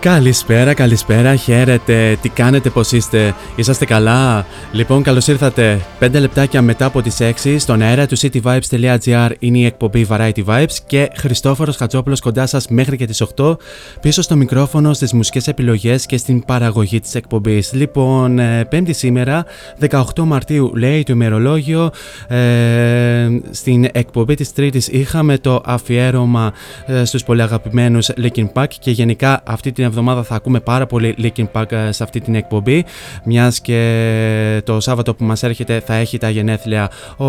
[0.00, 6.84] Καλησπέρα, καλησπέρα, χαίρετε, τι κάνετε, πώς είστε, είσαστε καλά; Λοιπόν, καλώς ήρθατε 5 λεπτάκια μετά
[6.84, 12.20] από τις 6 στον αέρα του cityvibes.gr είναι η εκπομπή Variety Vibes και Χριστόφορος Χατζόπουλος
[12.20, 13.56] κοντά σας μέχρι και τις 8
[14.00, 17.72] πίσω στο μικρόφωνο, στις μουσικές επιλογές και στην παραγωγή της εκπομπής.
[17.72, 19.44] Λοιπόν, ε, πέμπτη σήμερα,
[19.78, 21.90] 18 Μαρτίου λέει το ημερολόγιο,
[22.28, 26.52] ε, στην εκπομπή της Τρίτης είχαμε το αφιέρωμα
[26.86, 31.14] ε, στους πολύ αγαπημένους Linkin Park και γενικά αυτή την εβδομάδα θα ακούμε πάρα πολύ
[31.18, 32.84] Linkin Park ε, σε αυτή την εκπομπή.
[33.24, 37.26] Μιας και το Σάββατο που μας έρχεται θα έχει τα γενέθλια ο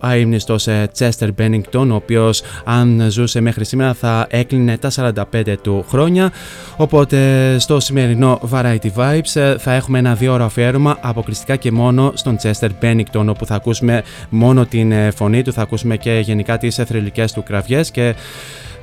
[0.00, 4.90] αείμνηστος ε, Chester Bennington ο οποίος αν ζούσε μέχρι σήμερα θα έκλεινε τα
[5.32, 6.32] 45 του χρόνια.
[6.76, 7.18] Οπότε
[7.58, 12.36] στο σημερινό Variety Vibes ε, θα έχουμε ένα δύο ώρα αφιέρωμα αποκλειστικά και μόνο στον
[12.42, 16.78] Chester Bennington όπου θα ακούσουμε μόνο την ε, φωνή του θα ακούσουμε και γενικά τις
[16.78, 18.14] ε, θρηλυκές του κραυγές και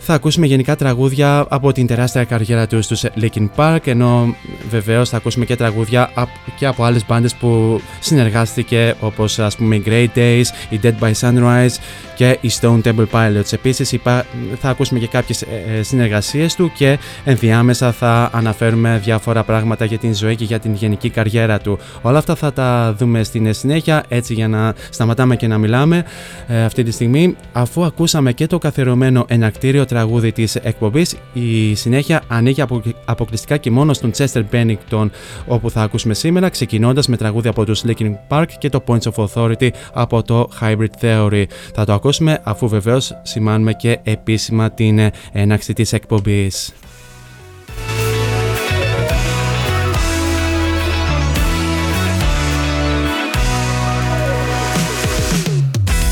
[0.09, 4.36] θα ακούσουμε γενικά τραγούδια από την τεράστια καριέρα του στους Linkin Park ενώ
[4.69, 9.75] βεβαίως θα ακούσουμε και τραγούδια απ- και από άλλες μπάντες που συνεργάστηκε όπως ας πούμε
[9.75, 11.75] οι Grey Days, οι Dead by Sunrise
[12.15, 13.54] και οι Stone Temple Pilots.
[13.54, 14.25] Επίσης υπά-
[14.59, 15.45] θα ακούσουμε και κάποιες ε,
[15.77, 20.74] ε, συνεργασίες του και ενδιάμεσα θα αναφέρουμε διάφορα πράγματα για την ζωή και για την
[20.74, 21.80] γενική καριέρα του.
[22.01, 26.06] Όλα αυτά θα τα δούμε στην συνέχεια έτσι για να σταματάμε και να μιλάμε
[26.48, 32.21] ε, αυτή τη στιγμή αφού ακούσαμε και το καθιερωμένο ενακτήριο τραγούδι της εκπομπής η συνέχεια
[32.27, 35.09] ανοίγει απο- αποκλειστικά και μόνο στον Chester Bennington
[35.47, 39.25] όπου θα ακούσουμε σήμερα ξεκινώντας με τραγούδι από τους Linkin Park και το Points of
[39.25, 41.44] Authority από το Hybrid Theory.
[41.73, 46.73] Θα το ακούσουμε αφού βεβαίως σημάνουμε και επίσημα την ε, έναξη της εκπομπής.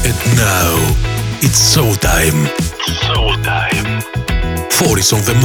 [0.09, 0.73] And now
[1.41, 2.74] it's showtime.
[2.85, 4.01] Soul Time.
[4.69, 5.35] Four on the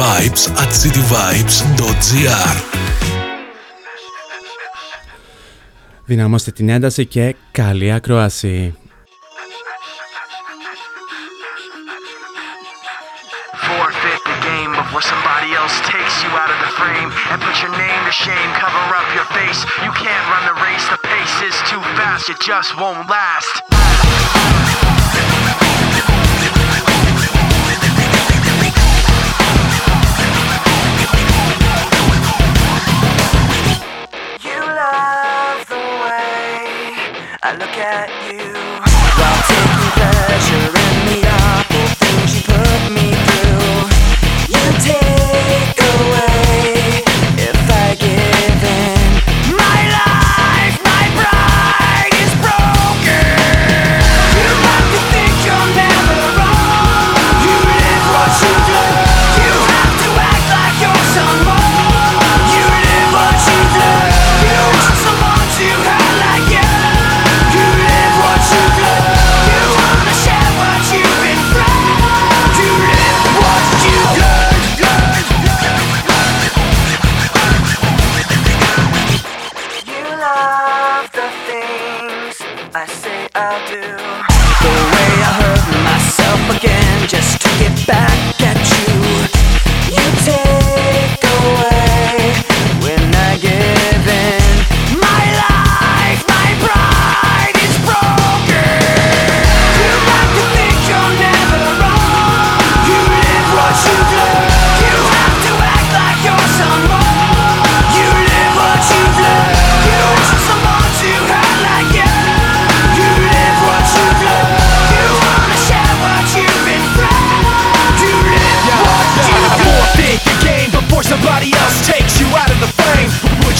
[0.00, 2.56] Vibes at cityvibes.gr
[6.04, 8.74] Δυναμώστε την ένταση και καλή ακρόαση.
[13.66, 15.95] Forfeit the game before somebody else
[16.26, 18.50] you out of the frame and put your name to shame.
[18.58, 19.62] Cover up your face.
[19.84, 20.86] You can't run the race.
[20.90, 22.30] The pace is too fast.
[22.30, 23.62] It just won't last.
[34.42, 36.90] You love the way
[37.42, 38.50] I look at you
[39.18, 43.35] while taking pleasure in the awful things you put me through.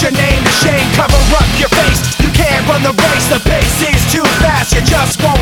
[0.07, 0.87] your name to shame.
[0.95, 3.27] Cover up your face, you can't run the race.
[3.27, 5.36] The pace is too fast, you just won't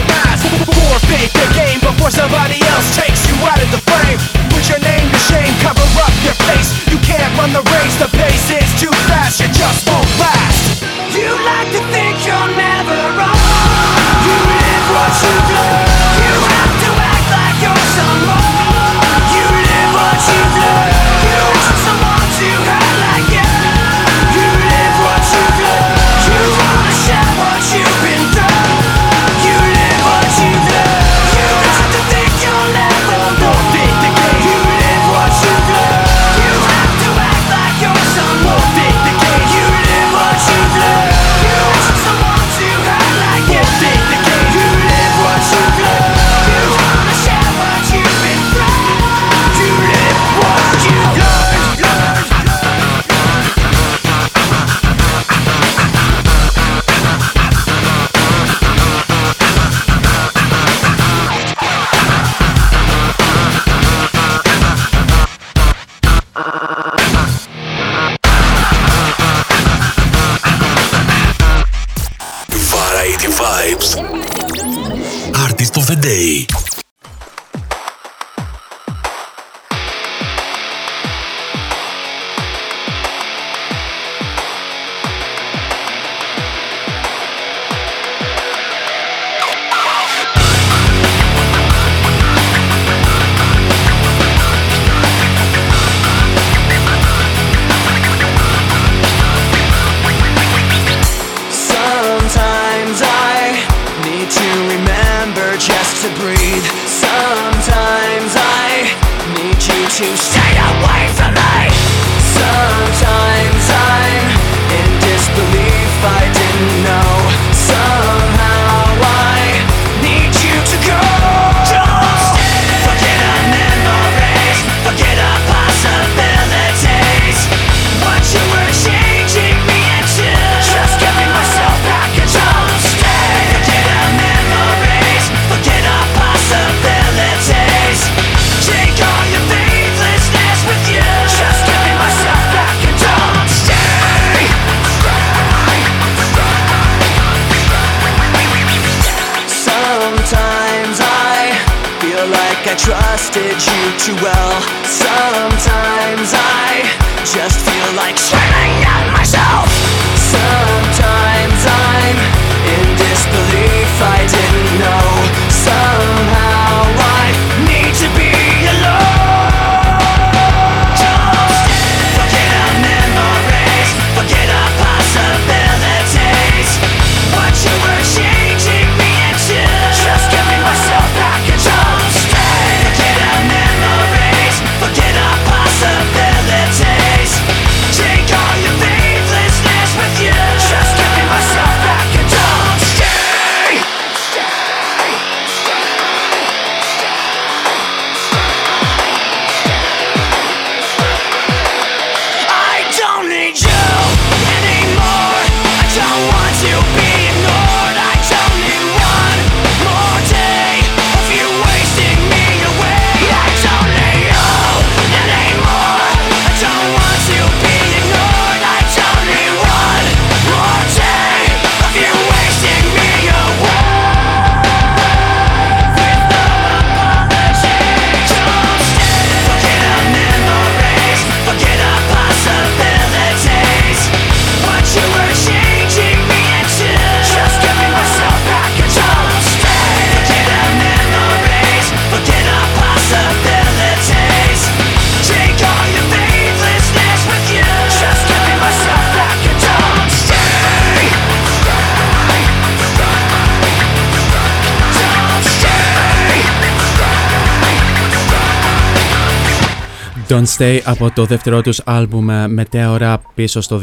[260.36, 263.80] Don't Stay από το δεύτερό τους άλμπουμ ε, Μετέωρα πίσω στο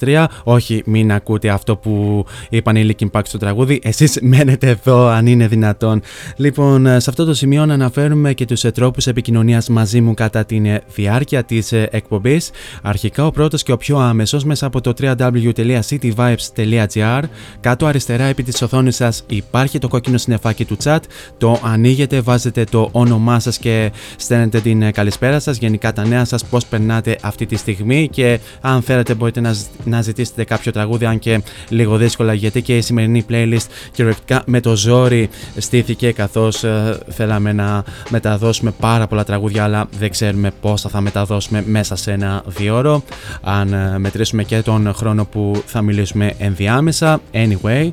[0.00, 0.24] 2003.
[0.44, 3.80] Όχι, μην ακούτε αυτό που είπαν οι Linkin Park στο τραγούδι.
[3.82, 6.02] Εσείς μένετε εδώ αν είναι δυνατόν.
[6.36, 10.14] Λοιπόν, ε, σε αυτό το σημείο να αναφέρουμε και τους ε, τρόπους επικοινωνίας μαζί μου
[10.14, 10.62] κατά τη
[10.94, 12.50] διάρκεια της εκπομπής.
[12.82, 17.22] Αρχικά ο πρώτος και ο πιο άμεσος μέσα από το www.cityvibes.gr
[17.60, 21.00] Κάτω αριστερά επί της οθόνης σας υπάρχει το κόκκινο συννεφάκι του chat.
[21.38, 25.56] Το ανοίγετε, βάζετε το όνομά σας και στέλνετε την καλησπέρα σας.
[25.56, 30.02] Γενικά τα νέα σας, πώς περνάτε αυτή τη στιγμή και αν θέλετε μπορείτε να, να
[30.02, 34.76] ζητήσετε κάποιο τραγούδι αν και λίγο δύσκολα γιατί και η σημερινή playlist κυριολεκτικά με το
[34.76, 41.00] ζόρι στήθηκε καθώς ε, θέλαμε να μεταδώσουμε πάρα πολλά τραγούδια αλλά δεν ξέρουμε πόσα θα
[41.00, 43.02] μεταδώσουμε μέσα σε ένα διόρο
[43.42, 47.20] αν ε, μετρήσουμε και τον χρόνο που θα μιλήσουμε ενδιάμεσα.
[47.32, 47.90] Anyway,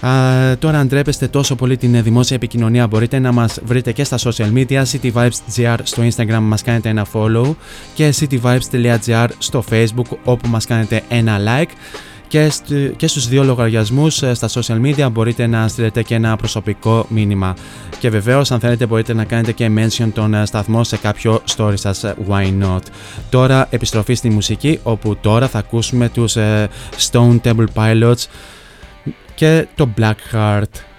[0.00, 0.10] Α,
[0.58, 4.52] τώρα αν τρέπεστε τόσο πολύ την δημόσια επικοινωνία μπορείτε να μας βρείτε και στα social
[4.54, 7.54] media cityvibes.gr στο instagram μας κάνετε ένα follow
[7.94, 11.70] και cityvibes.gr στο facebook όπου μας κάνετε ένα like.
[12.28, 12.52] Και,
[12.96, 17.56] και στους δύο λογαριασμούς ε, στα social media μπορείτε να στείλετε και ένα προσωπικό μήνυμα.
[17.98, 21.74] Και βεβαίως αν θέλετε μπορείτε να κάνετε και mention τον ε, σταθμό σε κάποιο story
[21.74, 22.04] σας.
[22.04, 22.80] Ε, why not;
[23.30, 26.36] Τώρα επιστροφή στη μουσική όπου τώρα θα ακούσουμε τους
[27.10, 28.24] Stone Temple Pilots
[29.34, 30.89] και το Black Heart.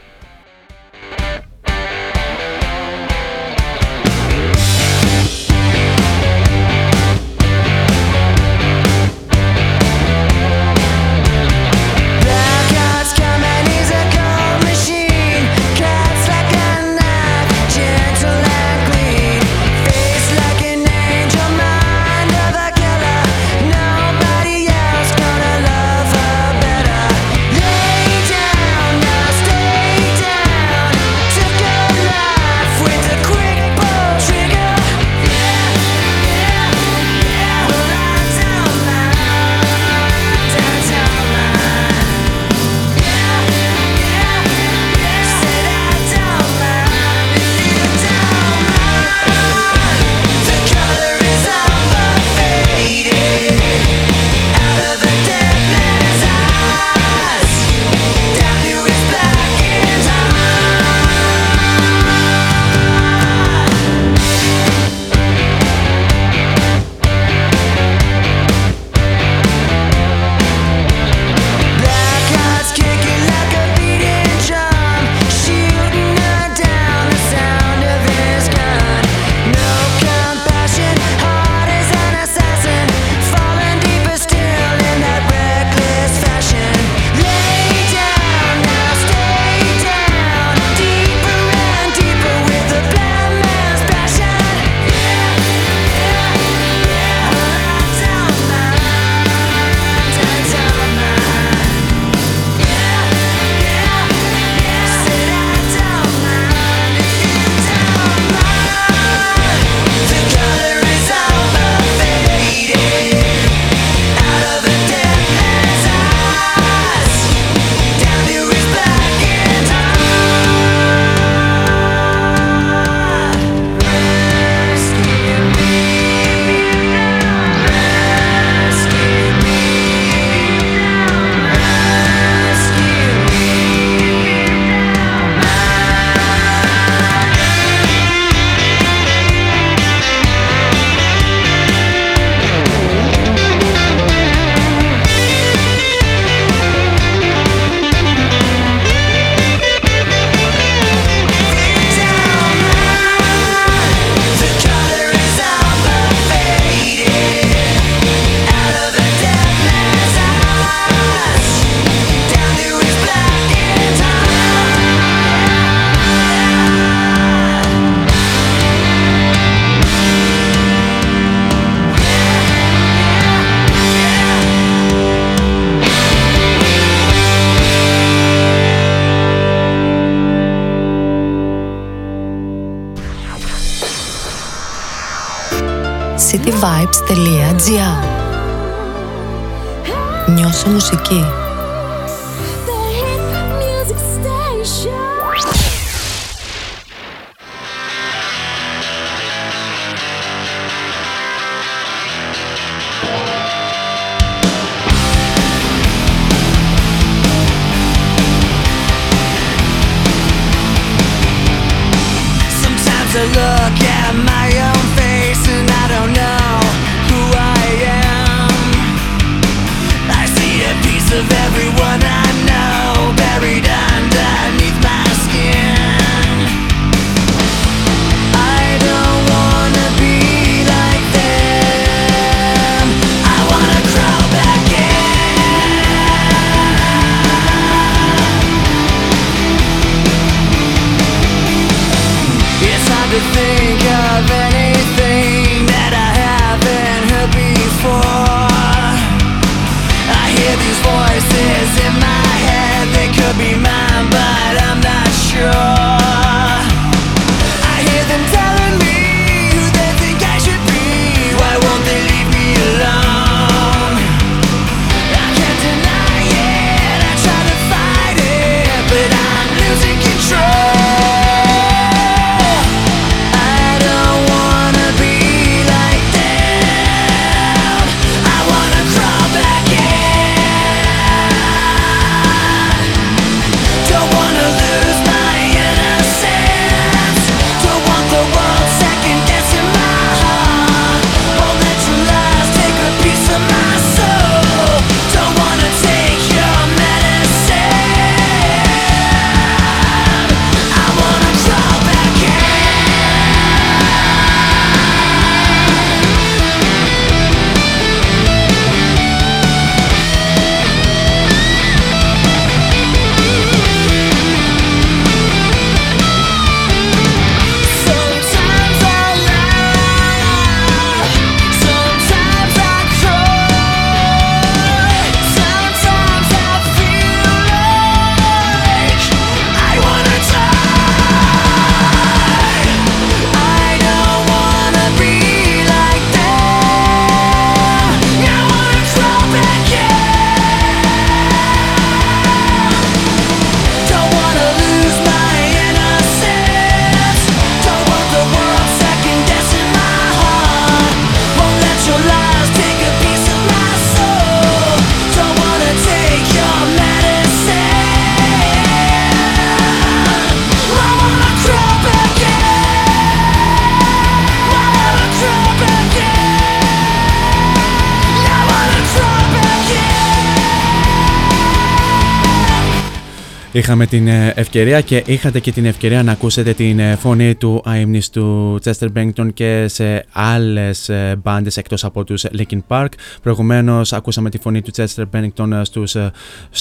[373.54, 377.62] Είχαμε την ε, ευκαιρία και είχατε και την ευκαιρία να ακούσετε την ε, φωνή του
[377.66, 382.88] αείμνης του Chester Bennington και σε άλλες ε, μπάντες εκτός από τους Linkin Park.
[383.22, 385.96] Προηγουμένως ακούσαμε τη φωνή του Chester Bennington στους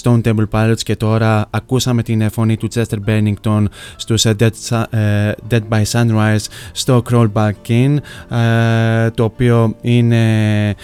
[0.03, 3.64] Stone Temple Pilots και τώρα ακούσαμε την φωνή του Chester Bennington
[3.96, 4.50] στους Dead,
[5.50, 7.96] Dead by Sunrise στο Crawl Back In
[9.14, 10.74] το οποίο είναι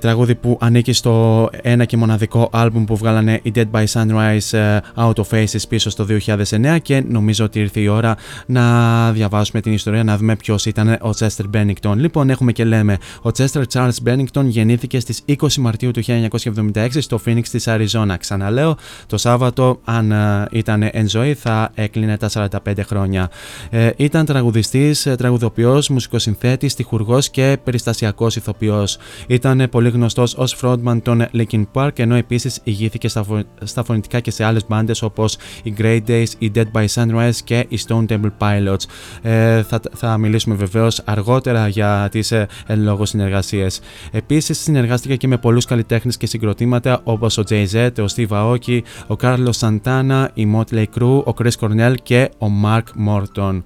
[0.00, 5.14] τραγούδι που ανήκει στο ένα και μοναδικό άλμπουμ που βγάλανε οι Dead by Sunrise Out
[5.14, 5.37] of
[5.68, 10.36] πίσω στο 2009 και νομίζω ότι ήρθε η ώρα να διαβάσουμε την ιστορία, να δούμε
[10.36, 11.94] ποιος ήταν ο Chester Bennington.
[11.96, 17.20] Λοιπόν, έχουμε και λέμε, ο Chester Charles Bennington γεννήθηκε στις 20 Μαρτίου του 1976 στο
[17.26, 18.16] Phoenix της Αριζόνα.
[18.16, 23.30] Ξαναλέω, το Σάββατο, αν ε, ήταν εν ζωή, θα έκλεινε τα 45 χρόνια.
[23.70, 28.98] Ε, ήταν τραγουδιστής, ε, τραγουδοποιός, μουσικοσυνθέτης, τυχουργός και περιστασιακός ηθοποιός.
[29.26, 33.24] Ήταν πολύ γνωστός ως frontman των Linkin Park, ενώ επίσης ηγήθηκε στα,
[33.62, 35.27] στα φωνητικά και σε άλλες μπάντες όπως
[35.62, 38.84] οι Grey Days, οι Dead by Sunrise και οι Stone Temple Pilots.
[39.22, 43.80] Ε, θα, θα μιλήσουμε βεβαίως αργότερα για τις ε, εν λόγω συνεργασίες.
[44.10, 49.14] Επίσης, συνεργάστηκε και με πολλούς καλλιτέχνες και συγκροτήματα όπως ο Jay-Z, ο Steve Aoki, ο
[49.20, 53.62] Carlos Santana, η Motley Crue, ο Chris Cornell και ο Mark Morton.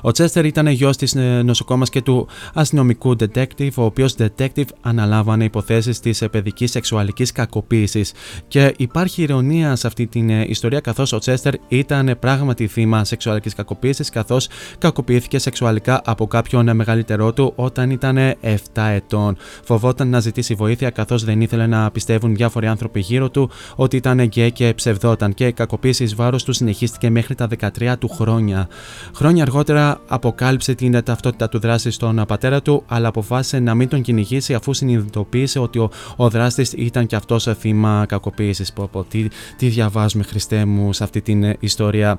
[0.00, 5.44] Ο Τσέστερ ήταν γιος της ε, νοσοκόμας και του αστυνομικού detective, ο οποίος detective αναλάβανε
[5.44, 8.12] υποθέσεις της παιδικής σεξουαλικής κακοποίησης.
[8.48, 13.54] Και υπάρχει ηρωνία σε αυτή την ε, ιστορία, καθώς ο Τσέστερ ήταν πράγματι θύμα σεξουαλικής
[13.54, 19.36] κακοποίησης, καθώς κακοποιήθηκε σεξουαλικά από κάποιον μεγαλύτερό του όταν ήταν 7 ετών.
[19.64, 24.26] Φοβόταν να ζητήσει βοήθεια, καθώς δεν ήθελε να πιστεύουν διάφοροι άνθρωποι γύρω του ότι ήταν
[24.26, 25.34] γκέ και ψευδόταν.
[25.34, 28.68] Και η κακοποίηση εις βάρος του συνεχίστηκε μέχρι τα 13 του χρόνια.
[29.14, 34.02] Χρόνια αργότερα αποκάλυψε την ταυτότητα του δράστη στον πατέρα του, αλλά αποφάσισε να μην τον
[34.02, 38.72] κυνηγήσει αφού συνειδητοποίησε ότι ο, ο δράστης ήταν και αυτός θύμα κακοποίησης.
[39.08, 42.18] Τι, τι διαβάζουμε, Χριστέ μου, σε αυτή την ιστορία,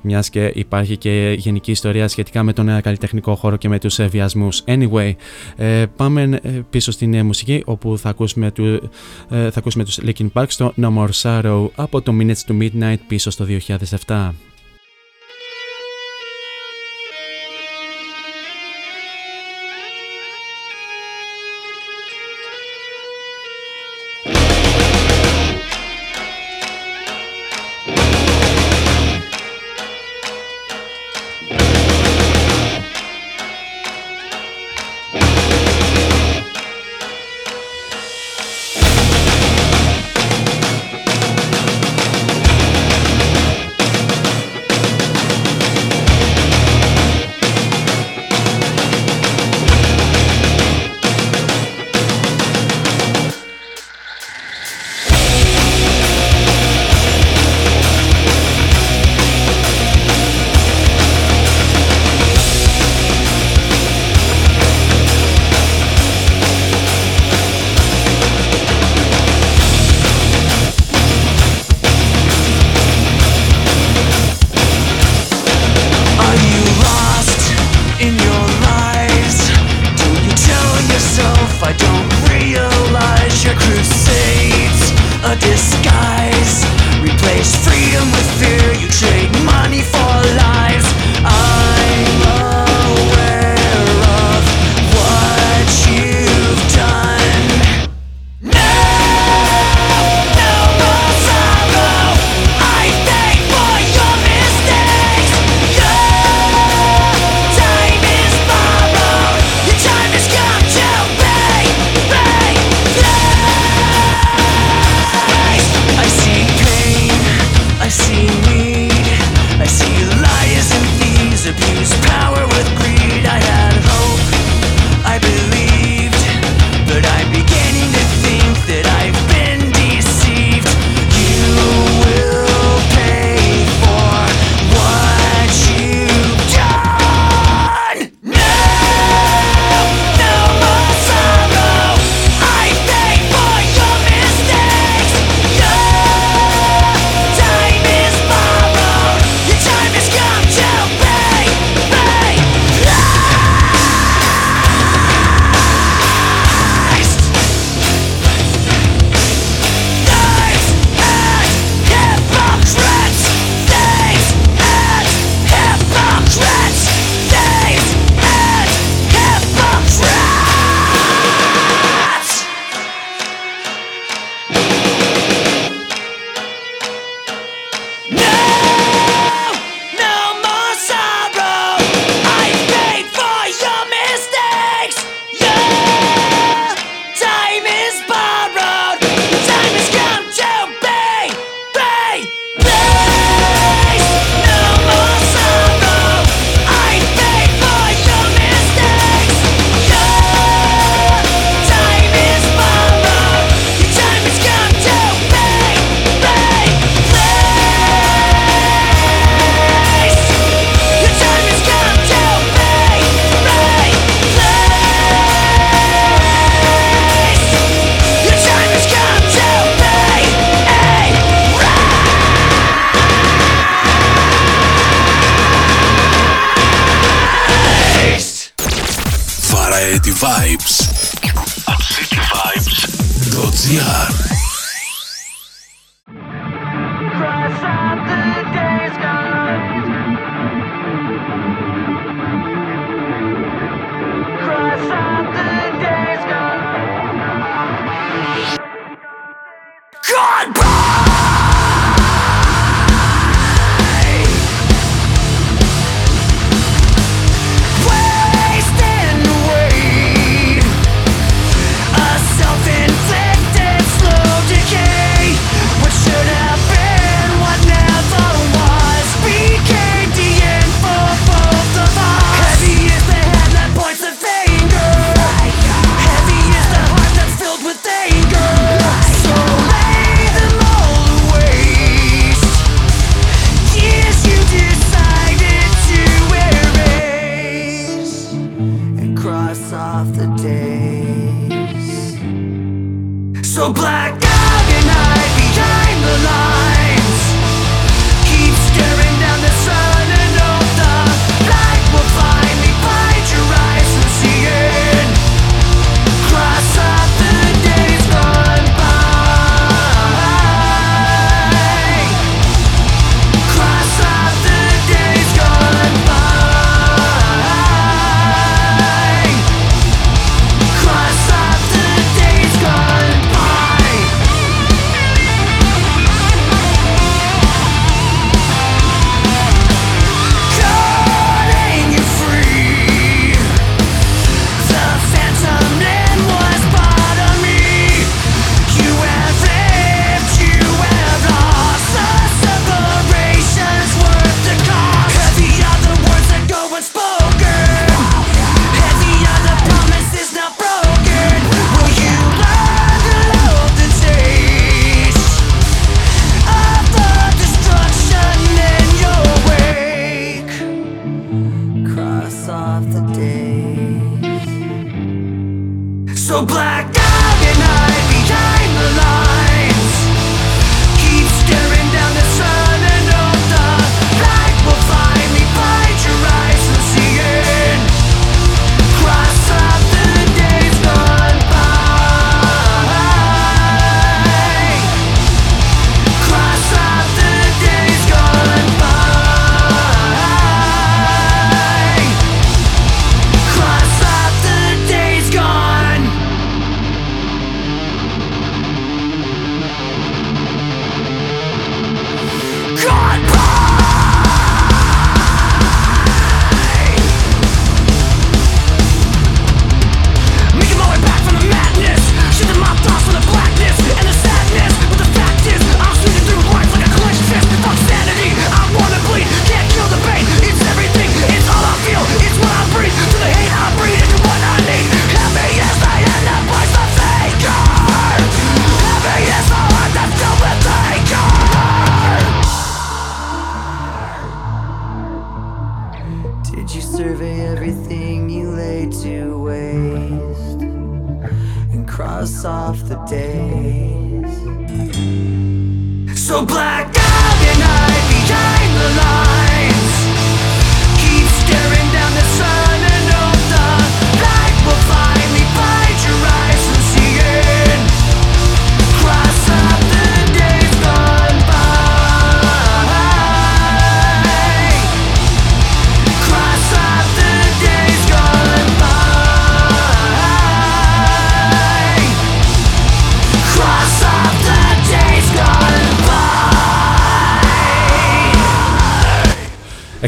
[0.00, 4.48] μιας και υπάρχει και γενική ιστορία σχετικά με τον καλλιτεχνικό χώρο και με τους βιασμού.
[4.64, 5.12] Anyway,
[5.56, 8.90] ε, πάμε ε, πίσω στην ε, μουσική όπου θα ακούσουμε, του,
[9.28, 13.30] θα ακούσουμε τους Linkin Park στο No More Sorrow από το Minutes to Midnight πίσω
[13.30, 13.46] στο
[14.06, 14.49] 2007.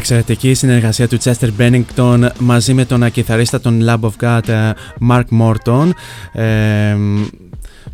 [0.03, 4.71] Εξαιρετική συνεργασία του Chester Bennington μαζί με τον ακιθαρίστα των Lab of God ε,
[5.09, 5.89] Mark Morton.
[6.31, 6.95] Ε,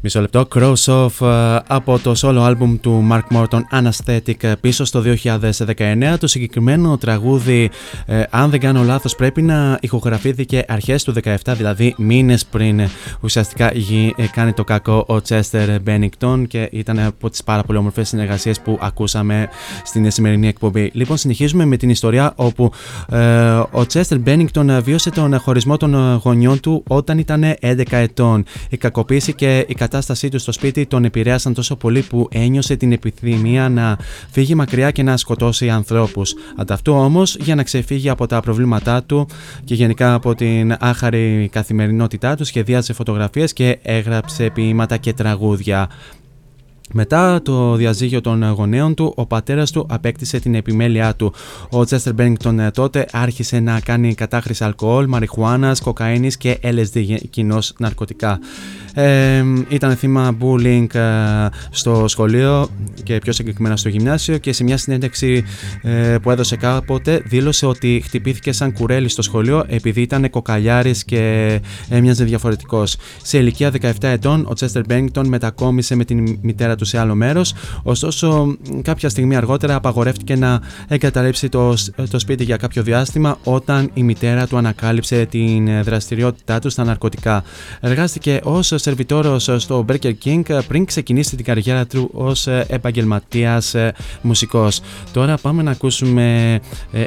[0.01, 0.47] Μισό λεπτό.
[0.55, 6.15] Cross Off ε, από το solo album του Mark Morton Anesthetic ε, πίσω στο 2019.
[6.19, 7.69] Το συγκεκριμένο τραγούδι,
[8.05, 12.81] ε, αν δεν κάνω λάθος, πρέπει να ηχογραφήθηκε αρχές του 2017, δηλαδή μήνες πριν
[13.19, 13.71] ουσιαστικά
[14.31, 18.77] κάνει το κακό ο Chester Bennington και ήταν από τις πάρα πολύ όμορφες συνεργασίες που
[18.81, 19.47] ακούσαμε
[19.83, 20.91] στην σημερινή εκπομπή.
[20.93, 22.71] Λοιπόν, συνεχίζουμε με την ιστορία όπου
[23.71, 28.43] ο Chester Bennington βίωσε τον χωρισμό των γονιών του όταν ήταν 11 ετών.
[28.69, 32.91] Η κακοποίηση και η κατάστασή του στο σπίτι τον επηρέασαν τόσο πολύ που ένιωσε την
[32.91, 33.97] επιθυμία να
[34.31, 36.33] φύγει μακριά και να σκοτώσει ανθρώπους.
[36.57, 39.27] Ανταυτού όμως, για να ξεφύγει από τα προβλήματά του
[39.63, 45.89] και γενικά από την άχαρη καθημερινότητά του, σχεδίασε φωτογραφίες και έγραψε ποίηματα και τραγούδια.
[46.93, 51.33] Μετά το διαζύγιο των γονέων του, ο πατέρας του απέκτησε την επιμέλειά του.
[51.69, 57.59] Ο Τσέστερ Μπέριγκτον ε, τότε άρχισε να κάνει κατάχρηση αλκοόλ, μαριχουάνας, κοκαίνης και LSD, κοινώ
[57.77, 58.39] ναρκωτικά.
[58.93, 61.01] Ε, ήταν θύμα bullying ε,
[61.69, 62.69] στο σχολείο
[63.03, 65.43] και πιο συγκεκριμένα στο γυμνάσιο και σε μια συνέντευξη
[65.81, 71.59] ε, που έδωσε κάποτε δήλωσε ότι χτυπήθηκε σαν κουρέλι στο σχολείο επειδή ήταν κοκαλιάρης και
[71.89, 72.95] έμοιαζε διαφορετικός.
[73.23, 77.53] Σε ηλικία 17 ετών ο Τσέστερ Μπέριγκτον μετακόμισε με την μητέρα του σε άλλο μέρος.
[77.83, 81.73] Ωστόσο, κάποια στιγμή αργότερα απαγορεύτηκε να εγκαταλείψει το,
[82.09, 87.43] το σπίτι για κάποιο διάστημα όταν η μητέρα του ανακάλυψε την δραστηριότητά του στα ναρκωτικά.
[87.79, 93.75] Εργάστηκε ως σερβιτόρος στο Burger King πριν ξεκινήσει την καριέρα του ως επαγγελματίας
[94.21, 94.81] μουσικός.
[95.13, 96.59] Τώρα πάμε να ακούσουμε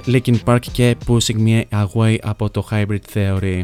[0.06, 3.62] Linkin Park και Pushing Me Away από το Hybrid Theory.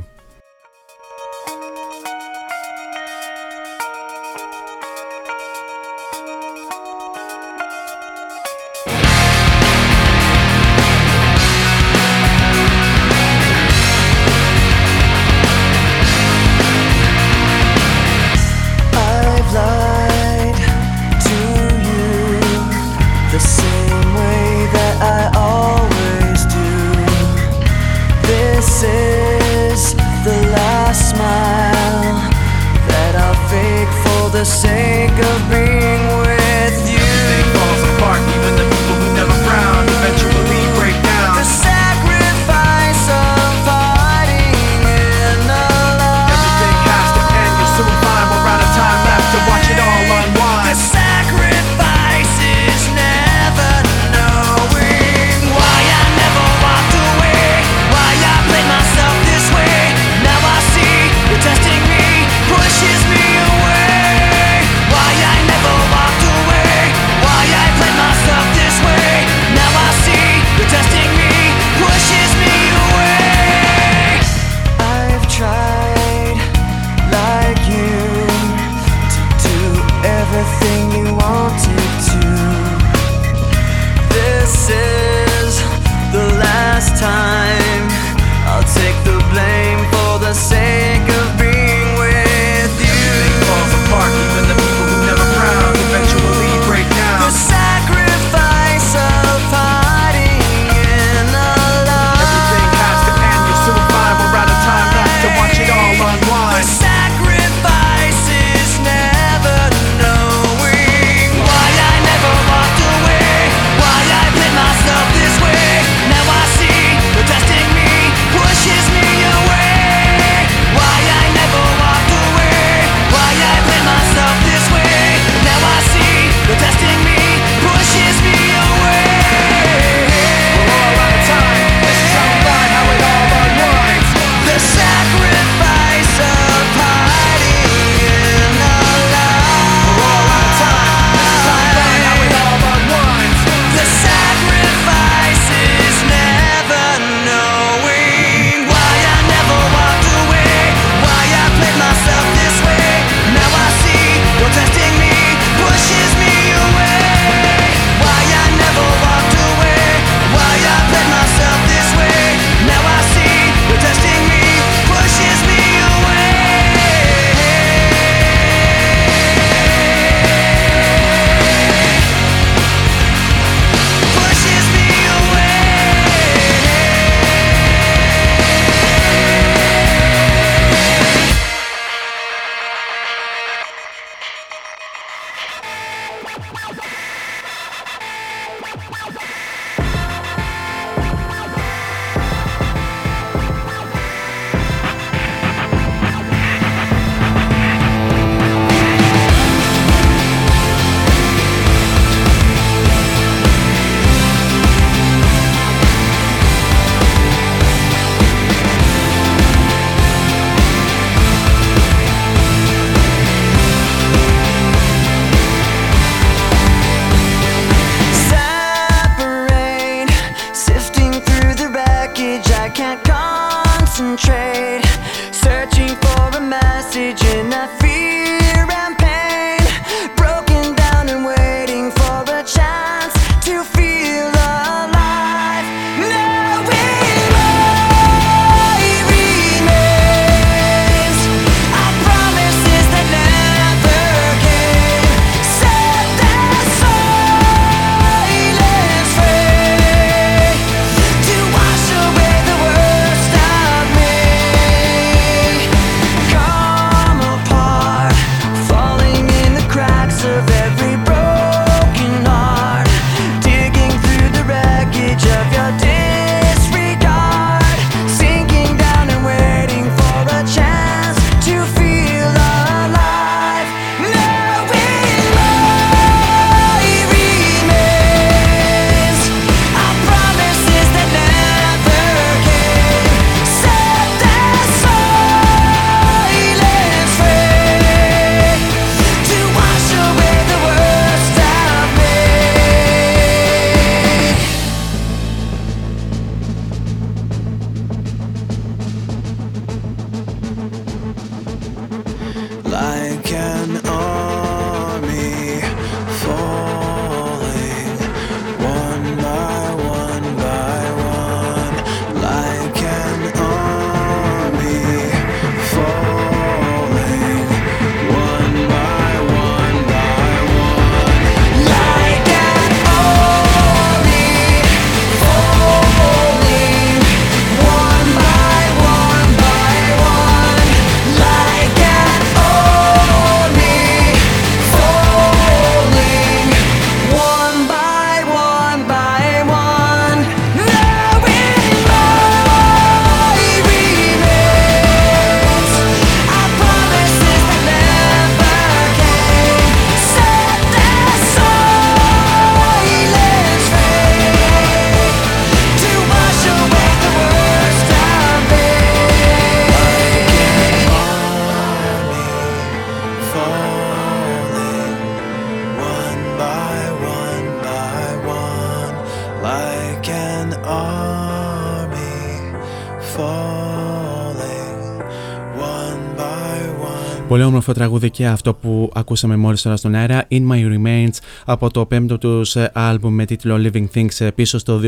[377.29, 381.71] Πολύ όμορφο τραγούδι και αυτό που ακούσαμε μόλις τώρα στον αέρα In My Remains από
[381.71, 384.81] το πέμπτο τους άλμπουμ με τίτλο Living Things ε, πίσω στο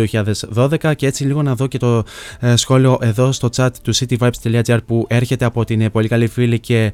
[0.54, 2.02] 2012 και έτσι λίγο να δω και το
[2.40, 6.58] ε, σχόλιο εδώ στο chat του cityvibes.gr που έρχεται από την ε, πολύ καλή φίλη
[6.58, 6.92] και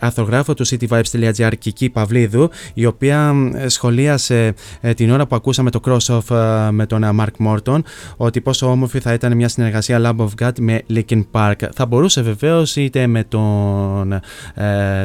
[0.00, 3.34] αθρογράφο του cityvibes.gr Κική Παυλίδου η οποία
[3.66, 4.54] σχολίασε
[4.96, 7.80] την ώρα που ακούσαμε το cross-off με τον Mark Morton
[8.16, 11.54] ότι πόσο όμορφη θα ήταν μια συνεργασία Love of God με Linkin Park.
[11.74, 14.20] Θα μπορούσε βεβαίως είτε με τον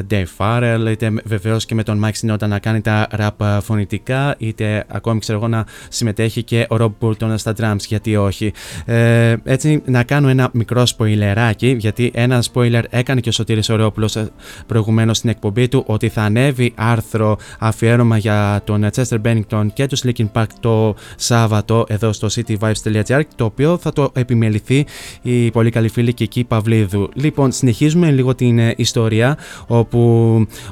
[0.09, 4.85] Dave Farrell, είτε βεβαίως και με τον Mike Sinoda να κάνει τα rap φωνητικά, είτε
[4.87, 8.53] ακόμη ξέρω εγώ να συμμετέχει και ο Rob Burton στα drums, γιατί όχι.
[8.85, 14.15] Ε, έτσι να κάνω ένα μικρό σποιλεράκι, γιατί ένα spoiler έκανε και ο Σωτήρης Ωρεόπουλος
[14.15, 14.29] ε,
[14.67, 19.97] προηγουμένως στην εκπομπή του, ότι θα ανέβει άρθρο αφιέρωμα για τον Chester Bennington και του
[19.97, 24.85] Linkin Park το Σάββατο εδώ στο cityvibes.gr, το οποίο θα το επιμεληθεί
[25.21, 27.09] η πολύ καλή φίλη Κική Παυλίδου.
[27.13, 29.37] Λοιπόν, συνεχίζουμε λίγο την ε, ιστορία
[29.67, 29.99] όπου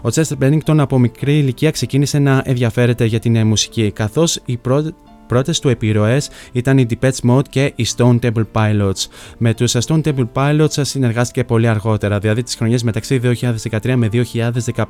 [0.01, 4.93] ο Τσέστερ Μπένιγκτον από μικρή ηλικία ξεκίνησε να ενδιαφέρεται για την μουσική, καθώς η πρώτη
[5.29, 9.07] Πρώτες του επιρροές ήταν οι Depeche Mode και οι Stone Temple Pilots.
[9.37, 14.09] Με τους Stone Temple Pilots συνεργάστηκε πολύ αργότερα, δηλαδή τις χρονιές μεταξύ 2013 με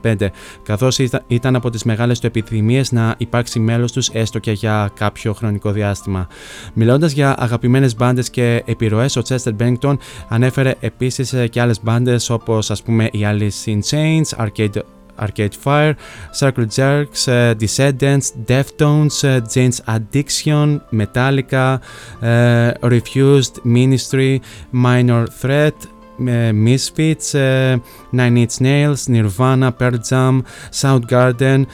[0.01, 0.31] 2015,
[0.63, 5.33] καθώς ήταν από τις μεγάλες του επιθυμίες να υπάρξει μέλος τους έστω και για κάποιο
[5.33, 6.27] χρονικό διάστημα.
[6.73, 9.95] Μιλώντας για αγαπημένες μπάντες και επιρροές, ο Chester Bennington
[10.27, 14.81] ανέφερε επίσης και άλλες μπάντες όπως ας πούμε οι Alice in Chains, Arcade
[15.18, 15.96] Arcade Fire,
[16.32, 21.80] Circle Jerks, uh, Descendants, Deftones, uh, Jane's Addiction, Metallica,
[22.22, 24.42] uh, Refused, Ministry,
[24.72, 25.74] Minor Threat,
[26.18, 31.66] Misfits, Nine Inch Nails, Nirvana, Pearl Jam, Soundgarden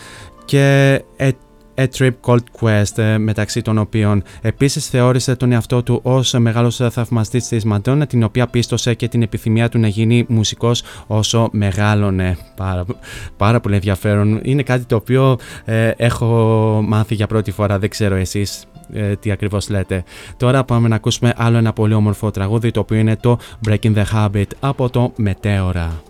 [0.45, 1.01] και
[1.78, 6.76] A Trip Called Quest ε, μεταξύ των οποίων επίσης θεώρησε τον εαυτό του ως μεγάλος
[6.90, 12.38] θαυμαστής της Μαντώνα την οποία πίστωσε και την επιθυμία του να γίνει μουσικός όσο μεγάλωνε.
[12.56, 12.86] Πάρα,
[13.38, 14.40] πάρα πολύ ενδιαφέρον.
[14.44, 16.26] Είναι κάτι το οποίο ε, έχω
[16.88, 20.04] μάθει για πρώτη φορά, δεν ξέρω εσείς ε, τι ακριβώς λέτε.
[20.38, 24.04] Τώρα πάμε να ακούσουμε άλλο ένα πολύ όμορφο τραγούδι το οποίο είναι το Breaking the
[24.14, 26.02] Habit από το Μετέωρα.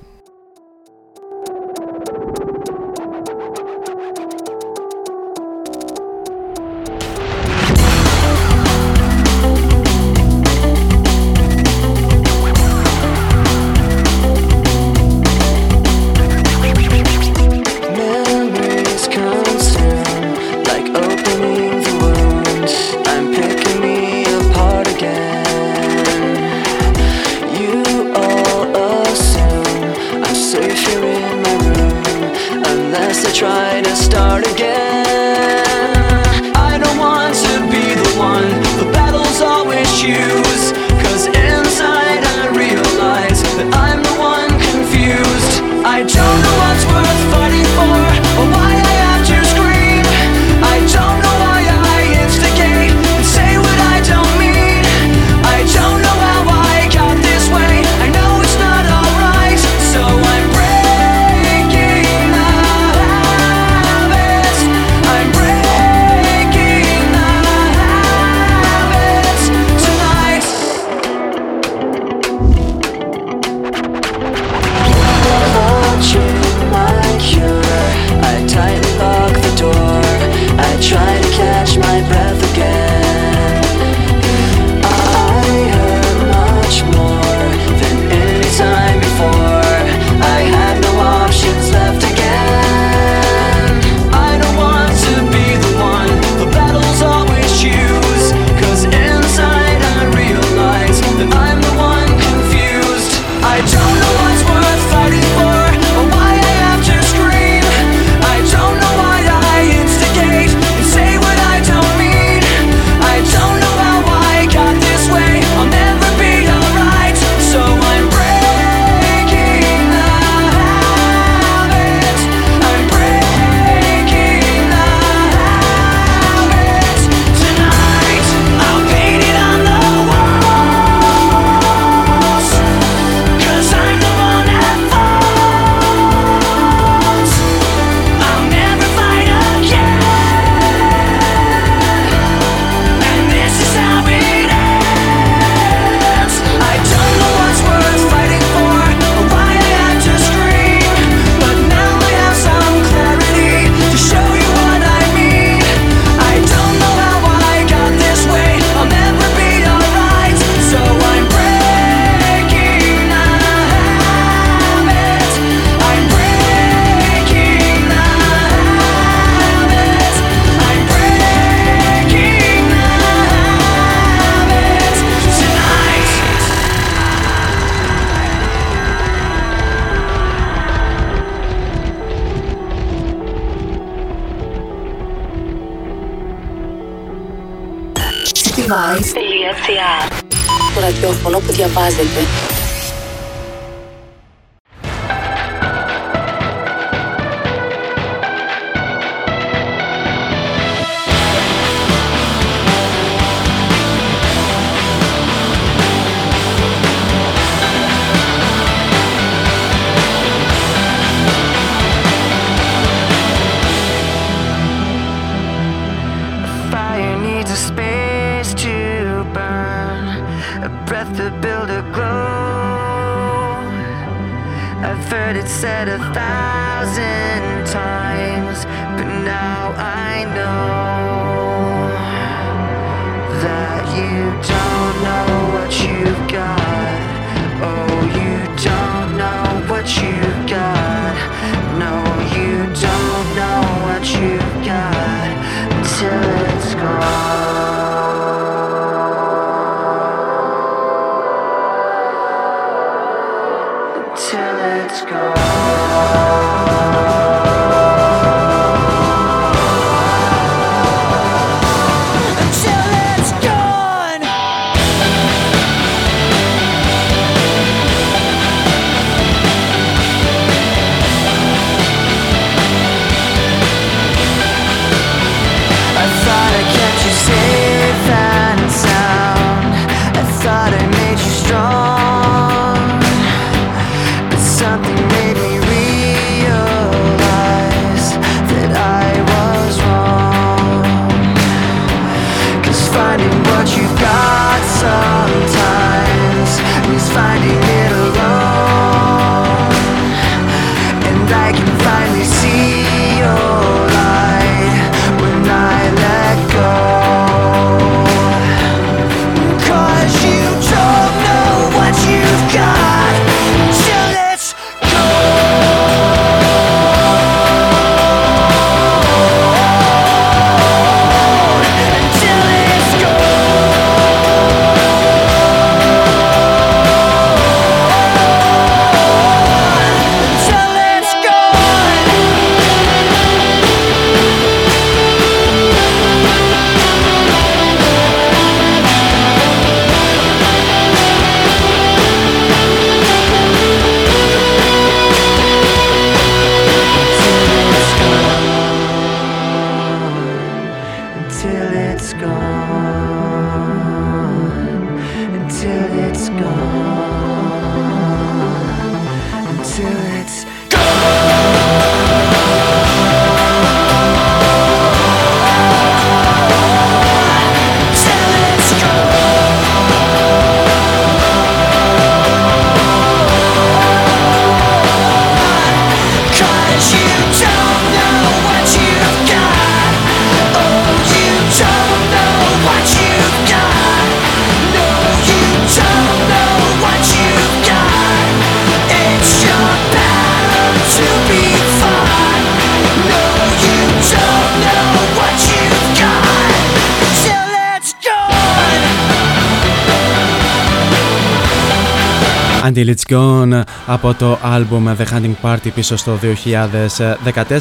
[402.76, 406.20] Until It's Gone από το album The Hunting Party πίσω στο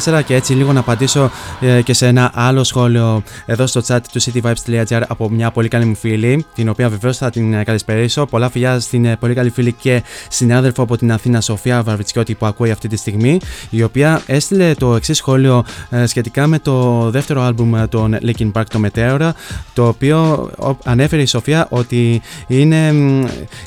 [0.07, 3.99] 2014 και έτσι λίγο να απαντήσω ε, και σε ένα άλλο σχόλιο εδώ στο chat
[4.11, 8.25] του cityvibes.gr από μια πολύ καλή μου φίλη την οποία βεβαίως θα την ε, καλησπερίσω.
[8.25, 12.45] Πολλά φιλιά στην ε, πολύ καλή φίλη και συνάδελφο από την Αθήνα Σοφία Βαρβιτσιώτη που
[12.45, 13.39] ακούει αυτή τη στιγμή
[13.69, 15.65] η οποία έστειλε το εξής σχόλιο
[16.05, 19.29] σχετικά με το δεύτερο album των Linkin Park το Meteora
[19.73, 20.49] το οποίο
[20.83, 22.93] ανέφερε η Σοφία ότι είναι,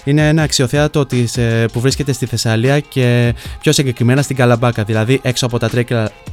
[0.04, 1.37] είναι ένα αξιοθέατο της ε,
[1.72, 5.68] που βρίσκεται στη Θεσσαλία και πιο συγκεκριμένα στην Καλαμπάκα, δηλαδή έξω από τα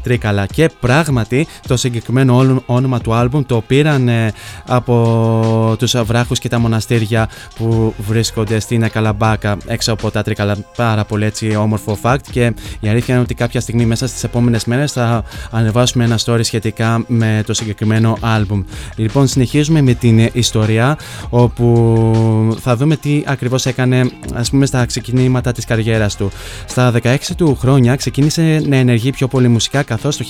[0.05, 0.45] Τρίκαλα.
[0.45, 4.33] Και πράγματι το συγκεκριμένο όνομα του άλμπουμ το πήραν ε,
[4.65, 10.57] από τους βράχους και τα μοναστήρια που βρίσκονται στην Καλαμπάκα έξω από τα Τρίκαλα.
[10.75, 14.65] Πάρα πολύ έτσι όμορφο fact και η αλήθεια είναι ότι κάποια στιγμή μέσα στις επόμενες
[14.65, 18.63] μέρες θα ανεβάσουμε ένα story σχετικά με το συγκεκριμένο άλμπουμ.
[18.95, 20.97] Λοιπόν συνεχίζουμε με την ιστορία
[21.29, 26.31] όπου θα δούμε τι ακριβώς έκανε ας πούμε στα στα ξεκινήματα της καριέρας του.
[26.65, 30.25] Στα 16 του χρόνια ξεκίνησε να ενεργεί πιο πολύ μουσικά καθώς το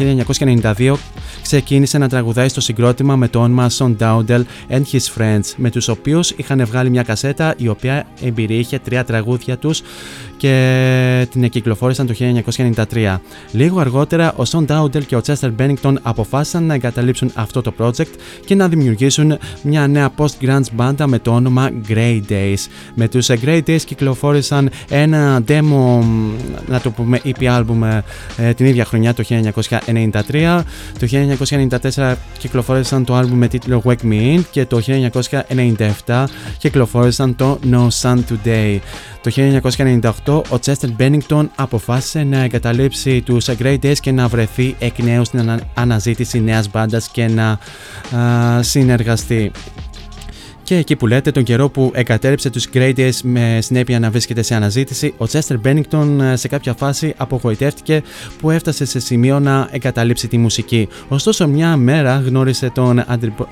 [0.78, 0.94] 1992
[1.42, 5.88] ξεκίνησε να τραγουδάει στο συγκρότημα με το όνομα Son Dowdell and His Friends με τους
[5.88, 9.82] οποίους είχαν βγάλει μια κασέτα η οποία εμπειριείχε τρία τραγούδια τους
[10.38, 12.14] και την κυκλοφόρησαν το
[12.92, 13.18] 1993.
[13.52, 18.12] Λίγο αργότερα, ο Σον Ντάουντελ και ο Chester Bennington αποφάσισαν να εγκαταλείψουν αυτό το project
[18.46, 22.68] και να δημιουργήσουν μια νέα post-grunge μπάντα με το όνομα Grey Days.
[22.96, 26.04] Με τους Grey Days κυκλοφόρησαν ένα demo,
[26.68, 28.02] να το πούμε EP album
[28.38, 29.55] ε, την ίδια χρονιά το 1993.
[31.00, 31.08] Το
[31.96, 34.82] 1994 κυκλοφόρησαν το album με τίτλο Wake Me In και το
[36.06, 36.26] 1997
[36.58, 38.80] κυκλοφόρησαν το No Sun Today.
[39.22, 39.32] Το
[40.26, 45.26] 1998 ο Chester Bennington αποφάσισε να εγκαταλείψει τους Great Days και να βρεθεί εκ νέου
[45.26, 47.60] στην αναζήτηση νέας μπάντας και να
[48.62, 49.52] συνεργαστεί.
[50.66, 54.56] Και εκεί που λέτε, τον καιρό που εγκατέλειψε τους Days με συνέπεια να βρίσκεται σε
[54.56, 58.02] αναζήτηση, ο Chester Bennington ε, σε κάποια φάση απογοητεύτηκε
[58.42, 60.88] που έφτασε σε σημείο να εγκαταλείψει τη μουσική.
[61.08, 63.04] Ωστόσο, μια μέρα γνώρισε τον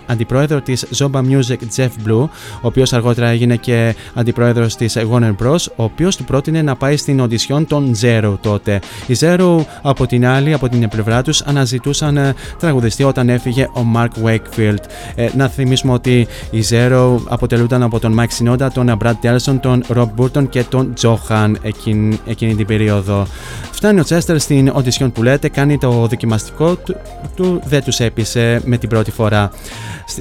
[0.05, 2.29] αντιπρόεδρο της Zomba Music, Jeff Blue, ο
[2.61, 7.19] οποίος αργότερα έγινε και αντιπρόεδρος της Warner Bros., ο οποίος του πρότεινε να πάει στην
[7.19, 8.79] οντισιόν των Zero τότε.
[9.07, 13.81] Οι Zero, από την άλλη, από την πλευρά τους, αναζητούσαν ε, τραγουδιστή όταν έφυγε ο
[13.95, 14.83] Mark Wakefield.
[15.15, 19.83] Ε, να θυμίσουμε ότι οι Zero αποτελούνταν από τον Mike Sinoda, τον Brad Delson, τον
[19.95, 23.25] Rob Burton και τον Johan εκείνη, εκείνη την περίοδο.
[23.71, 26.95] Φτάνει ο Chester στην οντισιόν που λέτε, κάνει το δοκιμαστικό του,
[27.35, 29.51] του δεν τους έπεισε με την πρώτη φορά.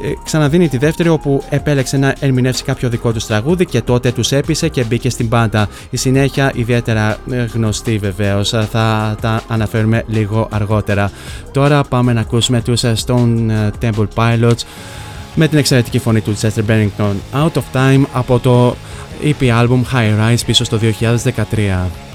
[0.02, 4.32] Ε, ξαναδίνει τη δεύτερη όπου επέλεξε να ερμηνεύσει κάποιο δικό τους τραγούδι και τότε τους
[4.32, 5.68] έπεισε και μπήκε στην πάντα.
[5.90, 8.48] Η συνέχεια ιδιαίτερα ε, γνωστή βεβαίως.
[8.48, 11.10] θα τα αναφέρουμε λίγο αργότερα.
[11.52, 14.62] Τώρα πάμε να ακούσουμε τους ε, Stone Temple Pilots
[15.34, 18.76] με την εξαιρετική φωνή του Chester Bennington Out of Time από το
[19.22, 20.78] EP album High Rise πίσω στο
[21.24, 22.11] 2013.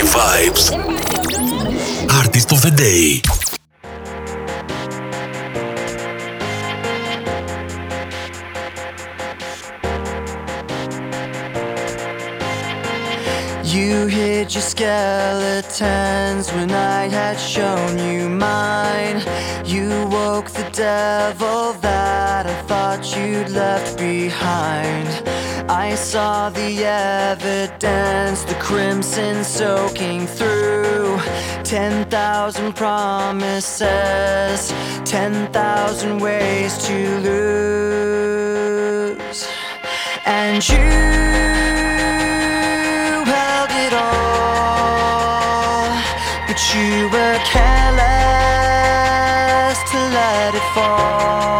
[0.00, 0.72] Vibes.
[2.10, 3.22] Artist of the Day.
[13.64, 19.22] You hid your skeletons when I had shown you mine.
[19.64, 25.31] You woke the devil that I thought you'd left behind.
[25.74, 31.18] I saw the evidence, the crimson soaking through.
[31.64, 33.80] Ten thousand promises,
[35.06, 38.60] ten thousand ways to lose.
[40.26, 40.76] And you
[43.32, 45.88] held it all,
[46.46, 48.18] but you were careless
[49.90, 51.51] to let it fall.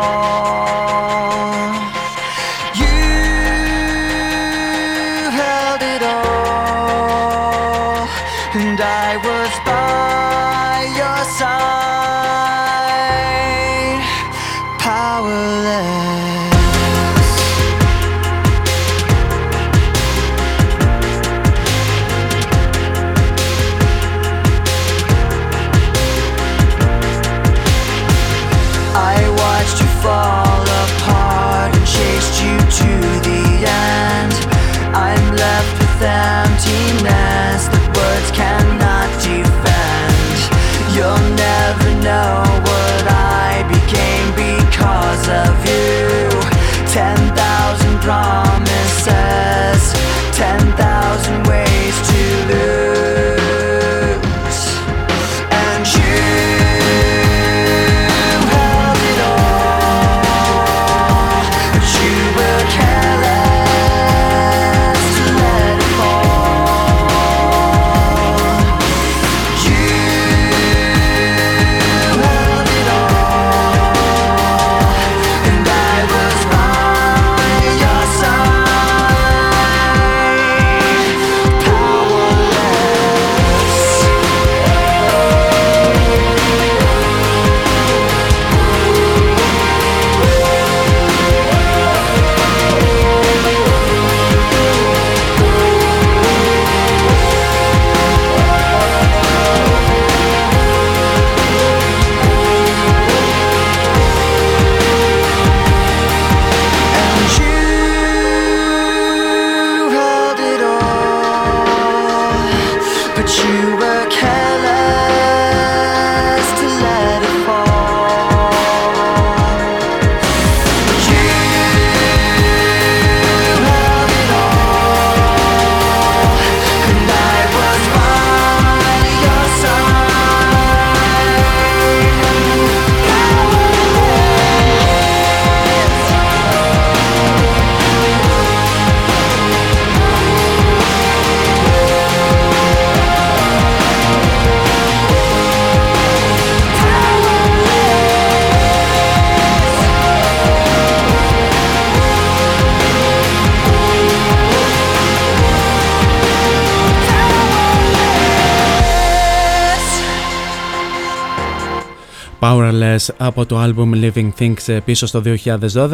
[162.45, 165.23] Powerless από το album Living Things πίσω στο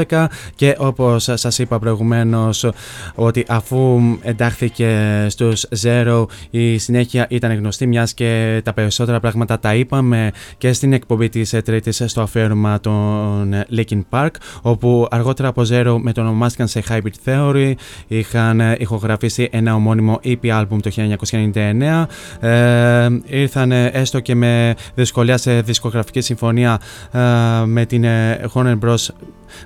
[0.09, 0.25] 2012
[0.55, 2.71] και όπως σας είπα προηγουμένως
[3.15, 9.75] ότι αφού εντάχθηκε στους Zero η συνέχεια ήταν γνωστή μιας και τα περισσότερα πράγματα τα
[9.75, 14.31] είπαμε και στην εκπομπή της τρίτης στο αφιέρωμα των Linkin Park
[14.63, 17.73] όπου αργότερα από Zero με τον ονομάστηκαν σε Hybrid Theory
[18.07, 20.91] είχαν ηχογραφήσει ένα ομώνυμο EP album το
[22.41, 26.37] 1999 ε, ήρθαν έστω και με δυσκολία σε δισκογραφική συμφωνία
[27.67, 29.07] με την ε, Warner Bros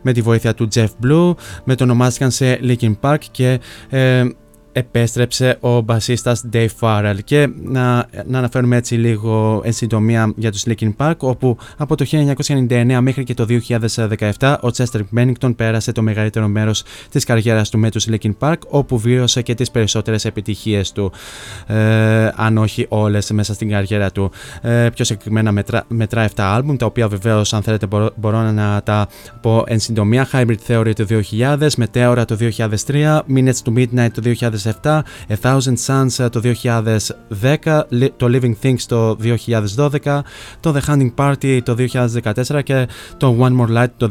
[0.03, 3.61] με τη βοήθεια του Jeff Blue με τον ονομάστηκαν σε Linkin Park και
[3.91, 4.25] ε,
[4.73, 7.17] επέστρεψε ο μπασίστας Dave Farrell.
[7.25, 12.07] Και να, να αναφέρουμε έτσι λίγο εν συντομία για τους Linkin Park όπου από το
[12.11, 13.47] 1999 μέχρι και το
[14.39, 18.59] 2017 ο Chester Bennington πέρασε το μεγαλύτερο μέρος της καριέρας του με τους Linkin Park
[18.69, 21.13] όπου βίωσε και τις περισσότερες επιτυχίες του
[21.67, 24.31] ε, αν όχι όλες μέσα στην καριέρα του.
[24.63, 28.83] Ε, πιο συγκεκριμένα μετρά, μετρά 7 άλμπουμ τα οποία βεβαίως αν θέλετε μπορώ, μπορώ να
[28.83, 29.09] τα
[29.41, 30.29] πω εν συντομία.
[30.33, 35.77] Hybrid Theory το 2000 Meteora το 2003 Minutes to Midnight το 2004 2007, A Thousand
[35.87, 37.83] Suns το 2010,
[38.17, 39.17] το Living Things το
[39.77, 40.21] 2012,
[40.61, 44.09] το The Hunting Party το 2014 και το One More Light το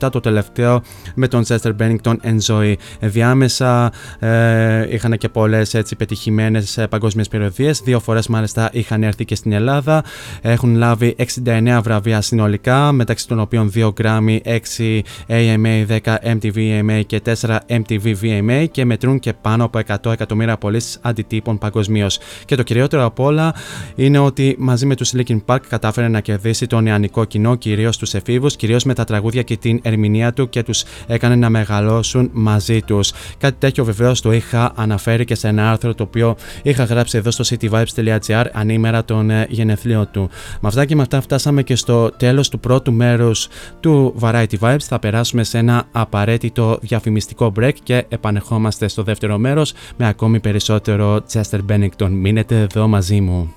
[0.00, 0.82] 2017, το τελευταίο
[1.14, 2.74] με τον Chester Bennington Enjoy.
[3.00, 7.80] Διάμεσα ε, είχαν και πολλές έτσι πετυχημένες παγκόσμιες περιοδίες.
[7.84, 10.04] Δύο φορές μάλιστα είχαν έρθει και στην Ελλάδα.
[10.40, 17.02] Έχουν λάβει 69 βραβεία συνολικά, μεταξύ των οποίων 2 Grammy, 6 AMA, 10 MTV AMA
[17.06, 22.18] και 4 MTV VMA και μετρούν και πάνω από 100 εκατομμύρια πωλήσει αντιτύπων παγκοσμίως.
[22.44, 23.54] Και το κυριότερο από όλα
[23.94, 28.14] είναι ότι μαζί με τους Linkin Park κατάφερε να κερδίσει το νεανικό κοινό, κυρίως τους
[28.14, 32.82] εφήβους, κυρίως με τα τραγούδια και την ερμηνεία του και τους έκανε να μεγαλώσουν μαζί
[32.82, 33.12] τους.
[33.38, 37.30] Κάτι τέτοιο βεβαίως το είχα αναφέρει και σε ένα άρθρο το οποίο είχα γράψει εδώ
[37.30, 40.30] στο cityvibes.gr ανήμερα των ε, γενεθλίων του.
[40.60, 43.48] Με αυτά και με αυτά φτάσαμε και στο τέλος του πρώτου μέρους
[43.80, 44.80] του Variety Vibes.
[44.80, 51.24] Θα περάσουμε σε ένα απαραίτητο διαφημιστικό break και επανεχόμαστε στο δεύτερο μέρο με ακόμη περισσότερο
[51.32, 52.10] Chester Bennington.
[52.10, 53.54] Μείνετε εδώ μαζί μου.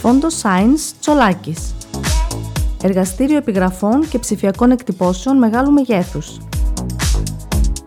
[0.00, 1.74] Φόντος Science Τσολάκης
[2.82, 6.38] Εργαστήριο επιγραφών και ψηφιακών εκτυπώσεων μεγάλου μεγέθους.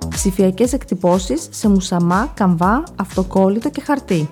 [0.09, 4.29] Ψηφιακές εκτυπώσεις σε μουσαμά, καμβά, αυτοκόλλητο και χαρτί.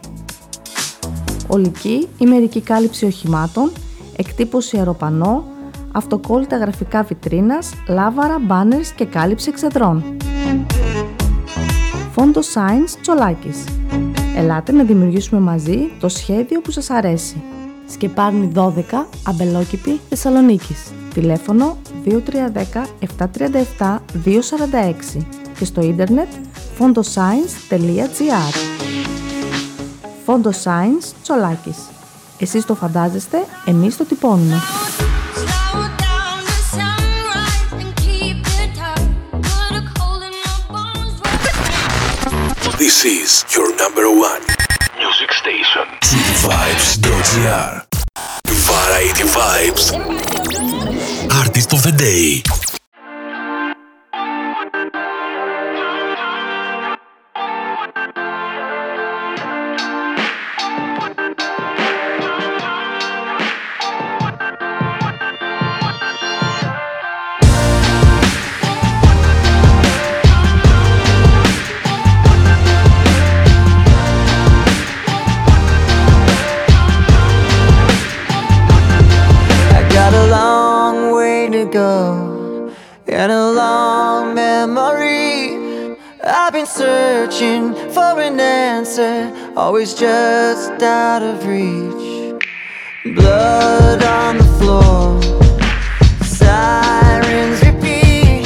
[1.48, 3.72] Ολική ή μερική κάλυψη οχημάτων,
[4.16, 5.44] εκτύπωση αεροπανό,
[5.92, 10.04] αυτοκόλλητα γραφικά βιτρίνας, λάβαρα, μπάνερς και κάλυψη εξεδρών.
[12.12, 13.64] Φόντο Science Τσολάκης.
[14.36, 17.44] Ελάτε να δημιουργήσουμε μαζί το σχέδιο που σας αρέσει.
[17.88, 20.92] Σκεπάρνη 12, Αμπελόκηπη, Θεσσαλονίκης.
[21.14, 22.86] Τηλέφωνο 2310
[23.80, 25.26] 737 246
[25.58, 26.28] και στο ίντερνετ
[26.80, 28.54] fondoscience.gr
[30.26, 31.78] Φόντο Science Τσολάκης.
[32.40, 34.56] Εσείς το φαντάζεστε, εμείς το τυπώνουμε.
[42.80, 44.42] This is your number one
[44.98, 45.84] music station.
[46.00, 47.84] Cityvibes.gr
[48.48, 49.92] Variety Vibes.
[51.30, 52.42] Artist of the Day
[86.60, 92.36] been searching for an answer, always just out of reach.
[93.16, 95.22] Blood on the floor,
[96.22, 98.46] sirens repeat.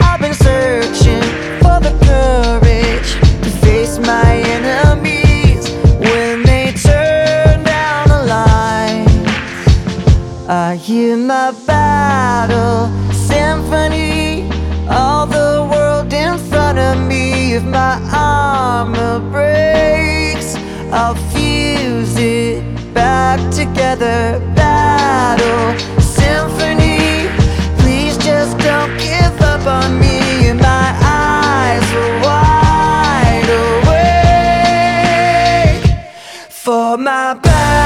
[0.00, 1.20] I've been searching
[1.60, 3.10] for the courage
[3.44, 5.68] to face my enemies
[6.08, 9.68] when they turn down the lights.
[10.48, 14.48] I hear my battle symphony,
[14.88, 17.25] all the world in front of me.
[17.56, 20.56] If my armor breaks,
[20.92, 24.42] I'll fuse it back together.
[24.54, 27.30] Battle symphony,
[27.78, 30.50] please just don't give up on me.
[30.50, 33.48] And my eyes are wide
[35.80, 35.96] awake
[36.50, 37.85] for my battle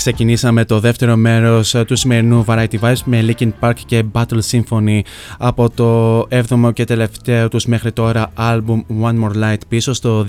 [0.00, 5.00] ξεκινήσαμε το δεύτερο μέρος του σημερινού Variety Vibes με Linkin Park και Battle Symphony
[5.38, 10.26] από το 7ο και τελευταίο τους μέχρι τώρα album One More Light πίσω στο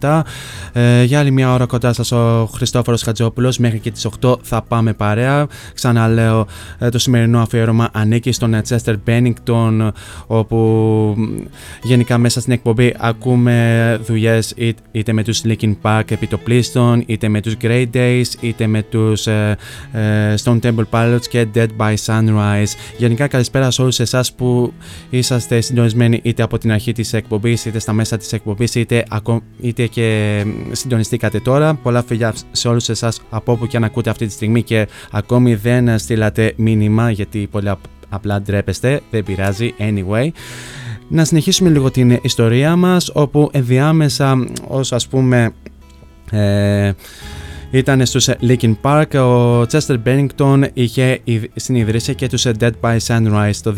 [0.00, 0.20] 2017.
[0.72, 4.62] Ε, για άλλη μια ώρα κοντά σας ο Χριστόφορος Χατζόπουλος μέχρι και τις 8 θα
[4.62, 5.46] πάμε παρέα.
[5.74, 6.46] Ξαναλέω
[6.78, 9.88] ε, το σημερινό αφιέρωμα ανήκει στον Chester Bennington
[10.26, 11.16] όπου
[11.82, 14.54] γενικά μέσα στην εκπομπή ακούμε δουλειές
[14.92, 18.81] είτε με τους Linkin Park επί το πλήστον είτε με τους Grey Days είτε με
[18.82, 19.56] τους ε,
[19.92, 22.72] ε, Stone Temple Pilots και Dead by Sunrise.
[22.96, 24.72] Γενικά καλησπέρα σε όλους εσάς που
[25.10, 29.04] είσαστε συντονισμένοι είτε από την αρχή της εκπομπής είτε στα μέσα της εκπομπής είτε,
[29.60, 31.74] είτε και συντονιστήκατε τώρα.
[31.74, 35.54] Πολλά φιλιά σε όλους εσάς από όπου και αν ακούτε αυτή τη στιγμή και ακόμη
[35.54, 37.70] δεν στείλατε μήνυμα γιατί πολύ
[38.08, 40.28] απλά ντρέπεστε, δεν πειράζει anyway.
[41.08, 45.52] Να συνεχίσουμε λίγο την ιστορία μας όπου ενδιάμεσα ως ας πούμε
[46.30, 46.92] ε,
[47.72, 51.20] ήταν στους Linkin Park, ο Chester Bennington είχε
[51.54, 53.74] συνειδρήσει και τους Dead by Sunrise το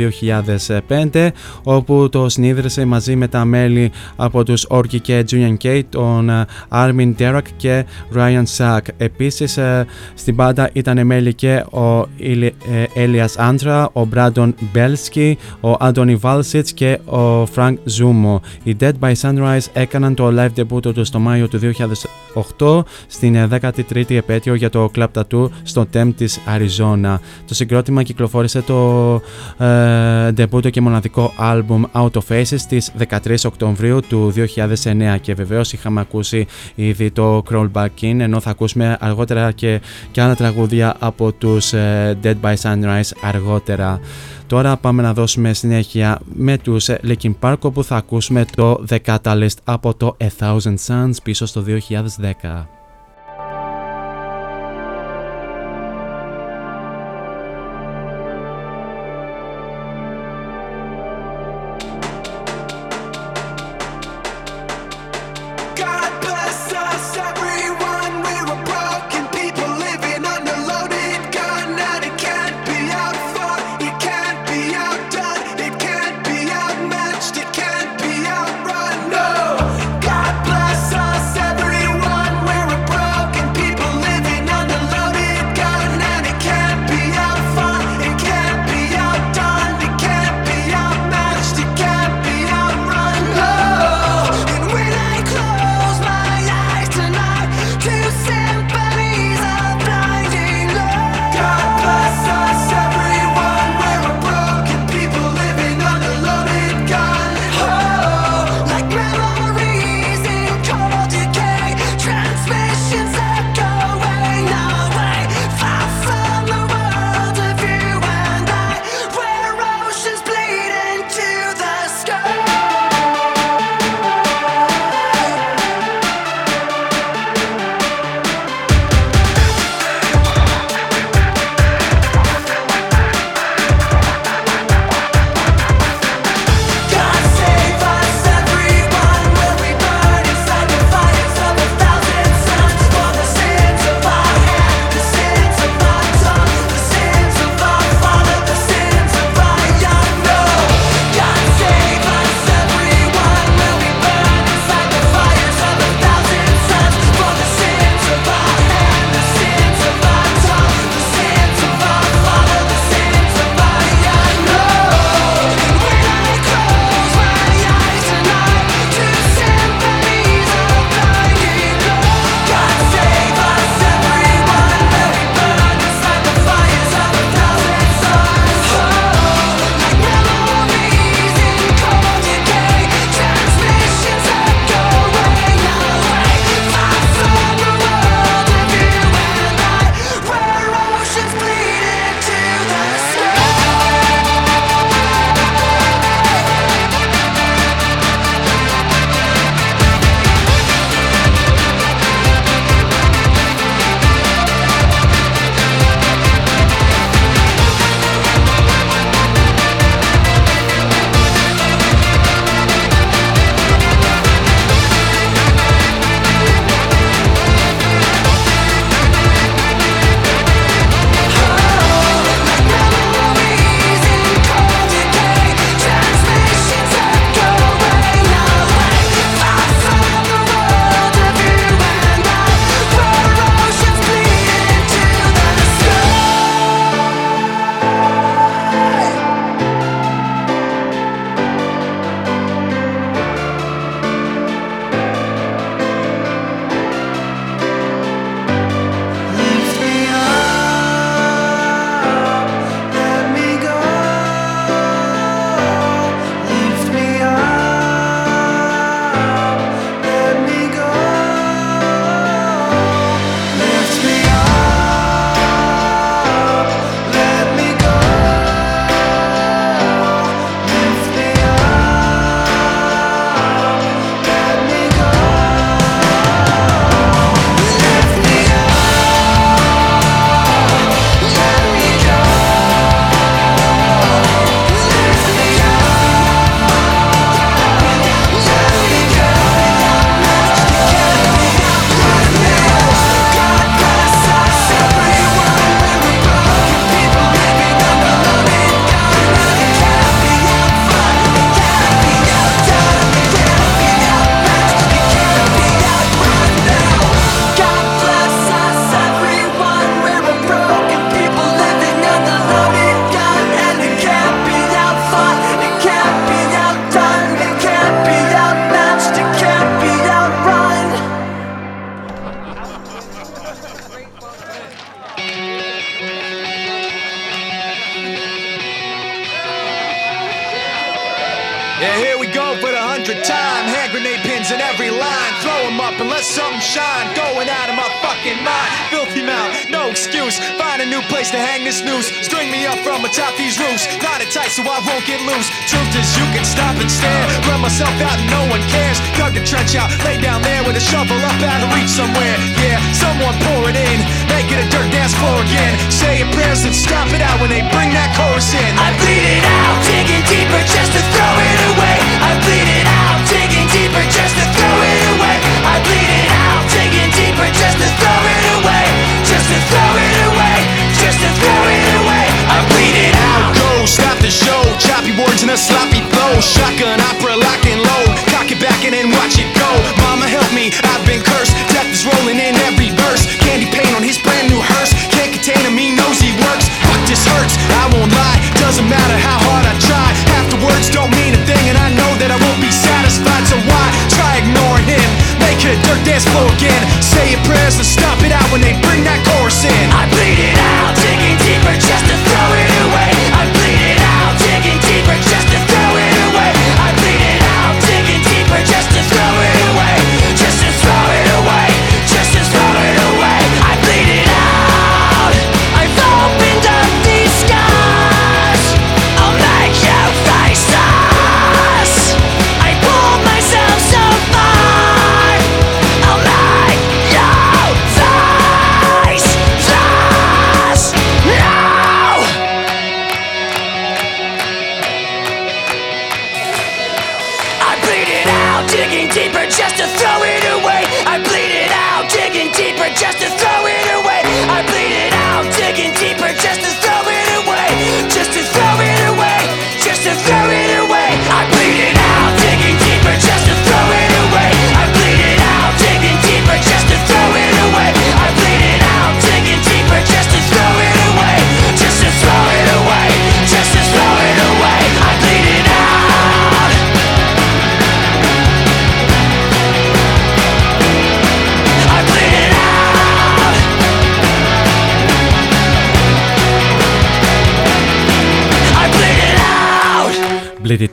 [1.13, 1.29] 2005
[1.63, 6.45] όπου το συνίδρυσε μαζί με τα μέλη από τους Orky και Julian K, τον ε,
[6.69, 7.85] Armin Derek και
[8.15, 8.81] Ryan Sack.
[8.97, 12.51] Επίσης ε, στην πάντα ήταν μέλη και ο ε,
[12.95, 18.37] Elias Antra, ο Brandon Belsky, ο Anthony Valsic και ο Frank Zumo.
[18.63, 21.59] Οι Dead by Sunrise έκαναν το live debut τους το Μάιο του
[22.59, 27.21] 2008 στην 10η τρίτη επέτειο για το Club Tattoo στο TEM της Αριζόνα.
[27.47, 29.21] Το συγκρότημα κυκλοφόρησε το
[29.59, 34.33] ε, debut και μοναδικό άλμπουμ Out of Faces στις 13 Οκτωβρίου του
[34.83, 39.81] 2009 και βεβαίως είχαμε ακούσει ήδη το Crawl Back In ενώ θα ακούσουμε αργότερα και,
[40.11, 44.01] και άλλα τραγούδια από τους ε, Dead by Sunrise αργότερα.
[44.47, 48.99] Τώρα πάμε να δώσουμε συνέχεια με τους ε, Linkin Park όπου θα ακούσουμε το The
[49.07, 51.65] Catalyst από το A Thousand Suns πίσω στο
[52.21, 52.84] 2010.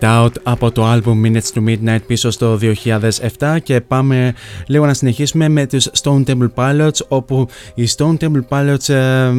[0.01, 2.59] It Out από το album Minutes to Midnight πίσω στο
[3.39, 4.33] 2007 και πάμε
[4.65, 9.31] λίγο να συνεχίσουμε με τους Stone Temple Pilots όπου οι Stone Temple Pilots ε,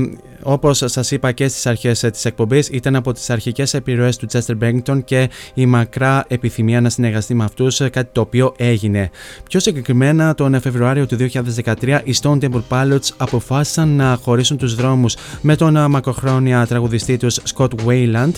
[0.43, 4.27] όπως σας είπα και στις αρχές ε, της εκπομπής ήταν από τις αρχικές επιρροές του
[4.33, 9.11] Chester Bennington και η μακρά επιθυμία να συνεργαστεί με αυτούς ε, κάτι το οποίο έγινε.
[9.49, 11.17] Πιο συγκεκριμένα τον Φεβρουάριο του
[11.65, 17.17] 2013 οι Stone Temple Pilots αποφάσισαν να χωρίσουν τους δρόμους με τον ε, μακροχρόνια τραγουδιστή
[17.17, 18.33] τους Scott Wayland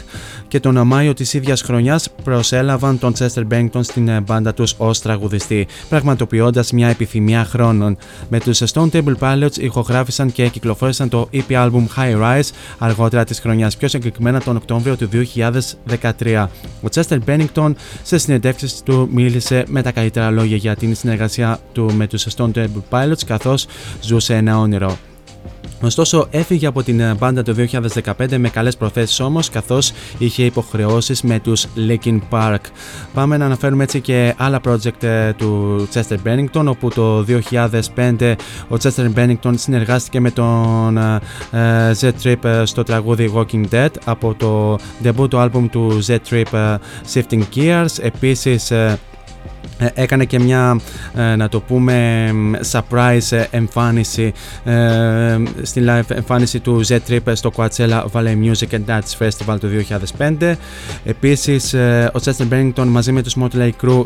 [0.48, 5.00] και τον Μάιο της ίδιας χρονιάς προσέλαβαν τον Chester Bennington στην ε, μπάντα τους ως
[5.00, 7.96] τραγουδιστή, πραγματοποιώντας μια επιθυμία χρόνων.
[8.28, 13.40] Με τους Stone Temple Pilots ηχογράφησαν και κυκλοφόρησαν το EP album High Rise αργότερα της
[13.40, 16.48] χρονιάς, πιο συγκεκριμένα τον Οκτώβριο του 2013.
[16.82, 17.72] Ο Chester Bennington
[18.02, 22.50] σε συνεντεύξεις του μίλησε με τα καλύτερα λόγια για την συνεργασία του με τους Stone
[22.54, 23.66] Temple Pilots καθώς
[24.00, 24.98] ζούσε ένα όνειρο.
[25.84, 27.54] Ωστόσο, έφυγε από την ε, μπάντα το
[28.04, 32.60] 2015 με καλές προθέσεις όμως, καθώς είχε υποχρεώσεις με τους Linkin Park.
[33.14, 37.24] Πάμε να αναφέρουμε έτσι και άλλα project ε, του Chester Bennington, όπου το
[37.96, 38.34] 2005
[38.68, 41.20] ο Chester Bennington συνεργάστηκε με τον ε,
[41.50, 46.76] ε, Z-Trip ε, στο τραγούδι Walking Dead από το debut του album του Z-Trip ε,
[47.14, 47.98] Shifting Gears.
[48.00, 48.98] Επίσης, ε, ε,
[49.94, 50.80] έκανε και μια
[51.14, 54.32] ε, να το πούμε μ, surprise ε, εμφάνιση
[54.64, 59.68] ε, στην live εμφάνιση του Z-Trip στο Coachella Valley Music and Dance Festival του
[60.18, 60.54] 2005
[61.04, 64.04] επίσης ε, ο Chester Bennington μαζί με τους Motley Crue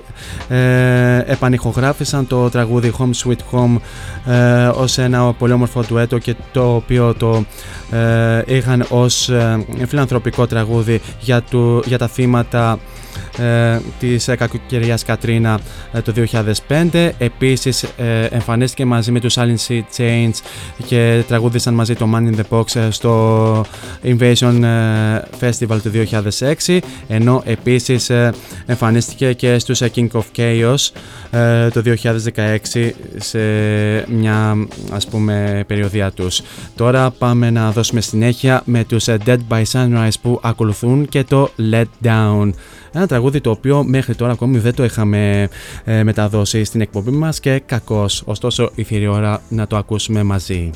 [0.48, 3.76] ε, επανηχογράφησαν το τραγούδι Home Sweet Home
[4.32, 7.44] ε, ως ένα πολύ όμορφο ντουέτο και το οποίο το
[7.90, 12.78] ε, είχαν ως ε, φιλανθρωπικό τραγούδι για, του, για τα θύματα
[13.39, 15.60] ε, της ε, κακοκαιριάς Κατρίνα
[15.93, 16.12] ε, το
[16.69, 17.10] 2005.
[17.19, 20.35] Επίσης ε, εμφανίστηκε μαζί με τους Alien Sea Chains
[20.86, 23.65] και τραγούδισαν μαζί το Man in the Box ε, στο
[24.05, 25.90] Invasion ε, Festival του
[26.66, 26.78] 2006
[27.09, 28.32] ενώ επίσης ε,
[28.66, 30.89] εμφανίστηκε και στους ε, King of Chaos
[31.31, 31.82] ε, το
[32.74, 33.39] 2016 σε
[34.09, 34.56] μια
[34.93, 36.43] ας πούμε περιοδία τους.
[36.77, 41.51] Τώρα πάμε να δώσουμε συνέχεια με τους ε, Dead by Sunrise που ακολουθούν και το
[41.73, 42.51] Let Down.
[42.93, 45.48] Ένα τραγούδι το οποίο μέχρι τώρα ακόμη δεν το είχαμε
[45.85, 48.06] ε, μεταδώσει στην εκπομπή μας και κακώ.
[48.24, 50.70] Ωστόσο, ήρθε η ώρα να το ακούσουμε μαζί.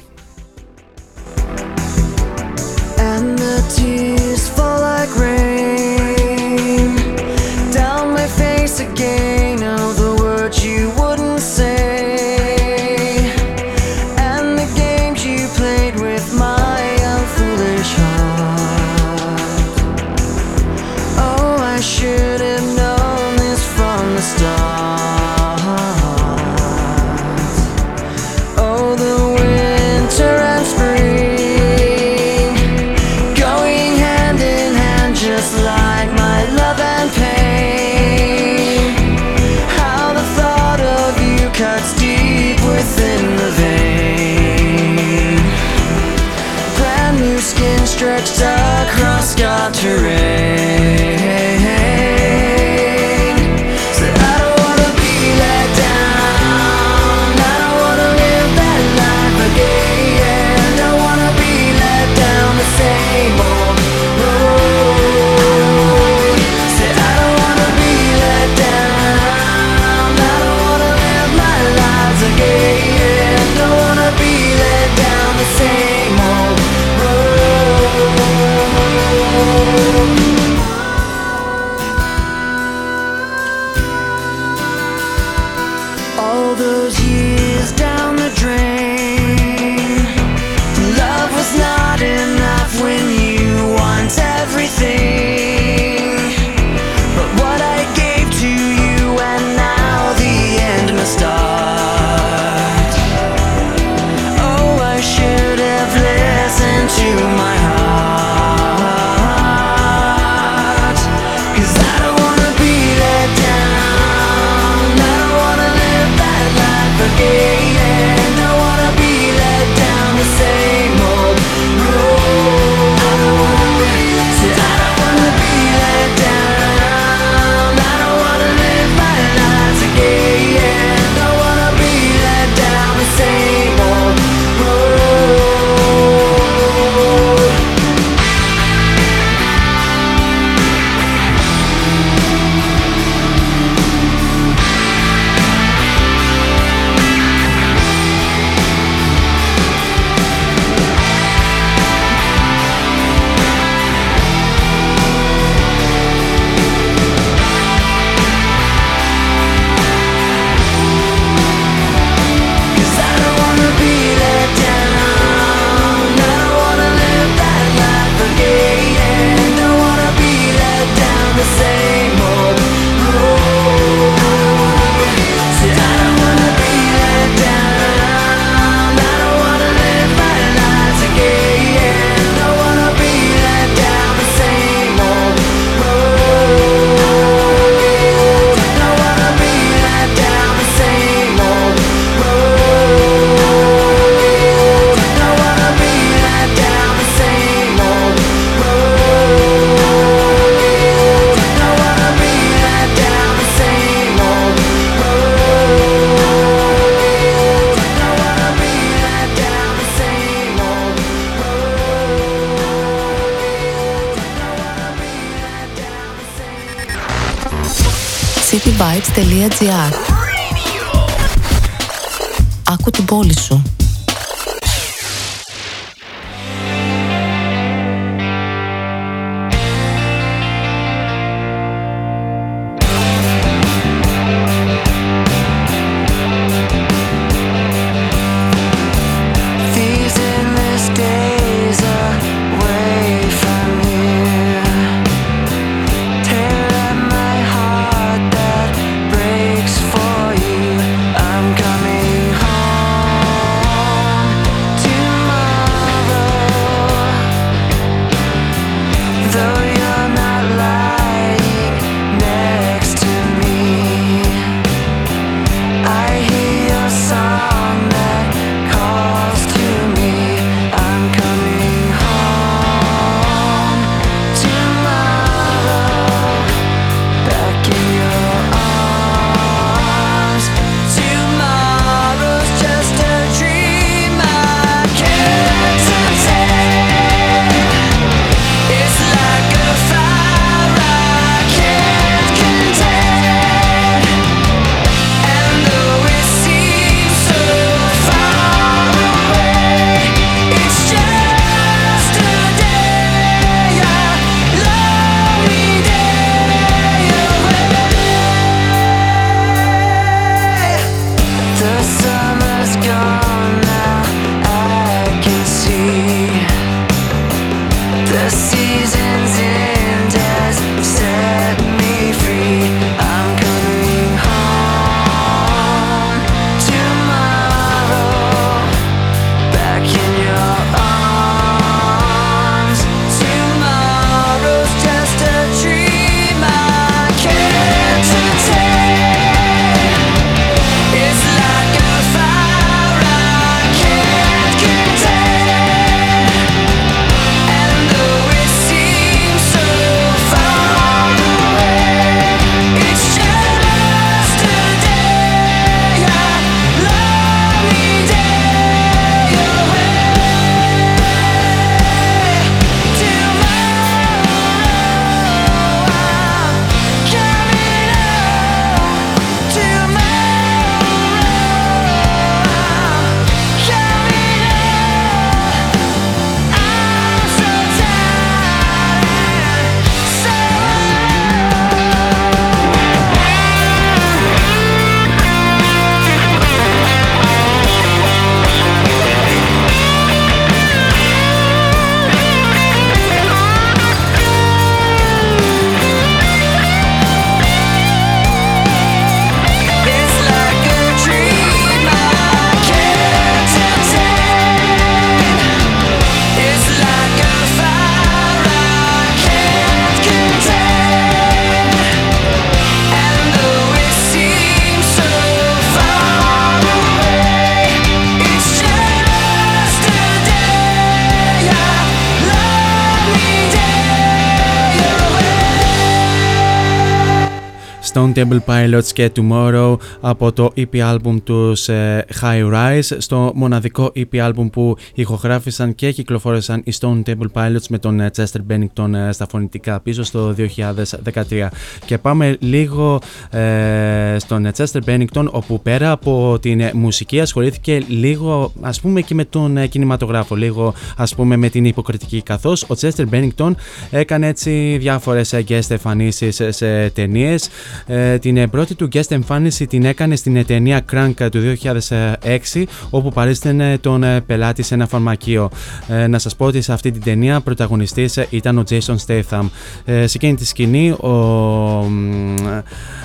[428.23, 434.29] table Pilots και Tomorrow από το EP album τους ε, High Rise στο μοναδικό EP
[434.29, 439.13] album που ηχογράφησαν και κυκλοφόρησαν οι Stone Temple Pilots με τον ε, Chester Bennington ε,
[439.13, 441.47] στα φωνητικά πίσω στο 2013
[441.85, 448.81] και πάμε λίγο ε, στον Chester Bennington όπου πέρα από την μουσική ασχολήθηκε λίγο ας
[448.81, 453.51] πούμε και με τον κινηματογράφο λίγο ας πούμε με την υποκριτική καθώς ο Chester Bennington
[453.91, 457.49] έκανε έτσι διάφορες guest εμφανίσεις σε ταινίες.
[457.87, 463.79] Ε, την πρώτη του guest εμφάνιση την έκανε στην ταινία Crank του 2006 όπου παρίστανε
[463.79, 465.51] τον πελάτη σε ένα φαρμακείο.
[465.89, 469.49] Ε, να σας πω ότι σε αυτή την ταινία πρωταγωνιστής ήταν ο Jason Statham.
[469.85, 471.09] Ε, σε εκείνη τη σκηνή ο,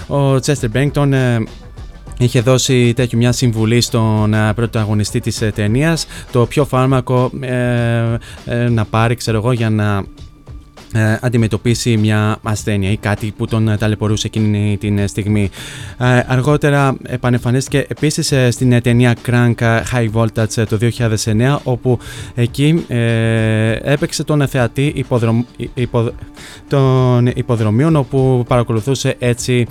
[0.08, 1.38] ο Chester Bennington
[2.18, 7.32] είχε δώσει τέτοιο μια συμβουλή στον πρωταγωνιστή της ταινίας το ποιο φάρμακο
[8.70, 10.04] να πάρει ξέρω εγώ για να
[10.98, 15.50] ε, αντιμετωπίσει μια ασθένεια ή κάτι που τον ταλαιπωρούσε εκείνη την στιγμή.
[15.98, 19.56] Ε, αργότερα επανεμφανίστηκε επίσης ε, στην ταινία Crank
[19.94, 20.78] High Voltage το
[21.26, 22.00] 2009 όπου
[22.36, 22.86] εκεί
[23.82, 25.44] έπαιξε τον θεατή υποδρομ,
[25.74, 26.12] υπο,
[26.68, 29.68] των υποδρομίων όπου παρακολουθούσε έτσι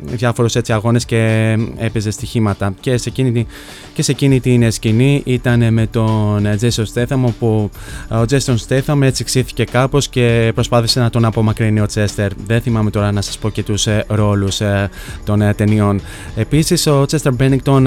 [0.00, 3.46] διάφορους έτσι αγώνες και έπαιζε στοιχήματα και σε εκείνη,
[3.94, 7.70] και σε εκείνη την σκηνή ήταν με τον Jason Statham όπου
[8.10, 12.30] ο Jason Statham έτσι ξύθηκε κάπως και προσπάθησε να τον απομακρύνει ο Τσέστερ.
[12.46, 14.90] Δεν θυμάμαι τώρα να σας πω και τους ε, ρόλους ε,
[15.24, 16.00] των ε, ταινιών.
[16.36, 17.86] Επίσης ο Τσέστερ Μπένικτον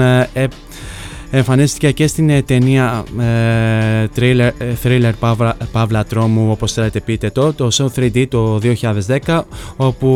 [1.34, 7.30] εμφανίστηκε και στην ε, ταινία ε, thriller, ε, thriller Παύλα, Παύλα Τρόμου όπως θέλετε πείτε
[7.30, 8.60] το, το Show 3D το
[9.24, 9.42] 2010
[9.76, 10.08] όπου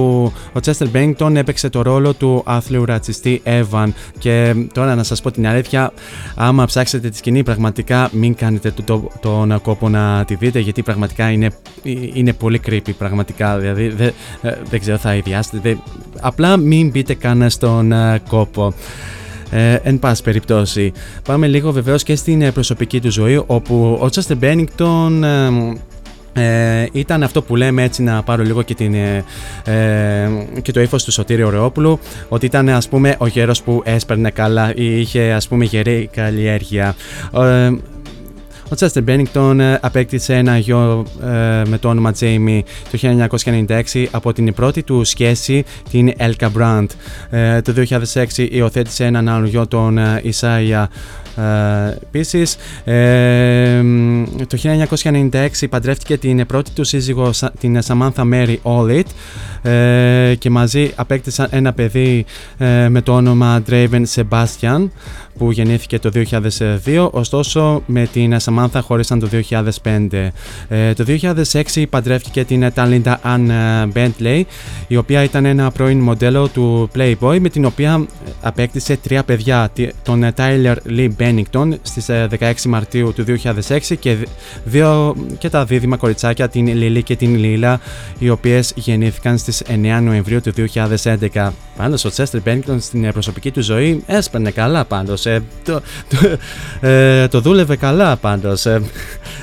[0.52, 3.88] ο Chester Bennington έπαιξε το ρόλο του άθλιου ρατσιστή Evan.
[4.18, 5.92] Και τώρα να σας πω την αλήθεια
[6.34, 10.82] άμα ψάξετε τη σκηνή πραγματικά μην κάνετε το, το, τον κόπο να τη δείτε γιατί
[10.82, 11.50] πραγματικά είναι,
[12.12, 13.58] είναι πολύ creepy πραγματικά.
[13.58, 14.12] Δηλαδή δεν,
[14.70, 15.78] δεν ξέρω θα ιδιάσετε
[16.20, 17.92] απλά μην μπείτε καν στον
[18.28, 18.74] κόπο
[19.50, 20.92] ε, εν πάση περιπτώσει.
[21.24, 25.24] Πάμε λίγο βεβαίως και στην ε, προσωπική του ζωή όπου ο Τσάστερ Μπένιγκτον
[26.38, 29.24] ε, ήταν αυτό που λέμε έτσι να πάρω λίγο και, την, ε,
[29.64, 30.28] ε
[30.62, 31.98] και το ύφος του Σωτήριου Ρεόπουλου
[32.28, 36.94] ότι ήταν ας πούμε ο γέρος που έσπερνε καλά ή είχε ας πούμε γερή καλλιέργεια
[37.34, 37.70] ε,
[38.68, 41.26] ο Τσέστερ Μπένιγκτον απέκτησε ένα γιο ε,
[41.68, 42.60] με το όνομα Jamie
[42.90, 43.26] το
[43.66, 46.86] 1996 από την πρώτη του σχέση, την Elka Brandt.
[47.30, 47.74] Ε, το
[48.14, 51.25] 2006 υιοθέτησε έναν άλλο γιο, τον Ισάια ε,
[52.02, 53.82] Επίσης, ε,
[54.46, 59.04] το 1996 παντρεύτηκε την πρώτη του σύζυγο, την Samantha Mary Olit,
[59.62, 62.24] ε, και μαζί απέκτησαν ένα παιδί
[62.58, 64.88] ε, με το όνομα Draven Sebastian
[65.38, 66.10] που γεννήθηκε το
[66.84, 69.28] 2002, ωστόσο με την Samantha χώρισαν το
[69.82, 70.30] 2005.
[70.68, 71.04] Ε, το
[71.72, 73.50] 2006 παντρεύτηκε την Talinda Ann
[73.92, 74.42] Bentley,
[74.88, 78.06] η οποία ήταν ένα πρώην μοντέλο του Playboy, με την οποία
[78.40, 79.70] απέκτησε τρία παιδιά,
[80.02, 81.08] τον Tyler Lee
[81.82, 83.24] στις ε, στις 16 Μαρτίου του
[83.68, 84.16] 2006 και,
[84.64, 87.80] δύο, και τα δίδυμα κοριτσάκια την Λίλη και την Λίλα
[88.18, 90.52] οι οποίες γεννήθηκαν στις 9 Νοεμβρίου του
[91.32, 91.50] 2011.
[91.76, 92.40] Πάντως, ο Τσέστερ
[92.78, 95.80] στην ε, προσωπική του ζωή έσπαινε καλά πάντως, ε, το,
[97.30, 98.66] το, δούλευε καλά πάντως,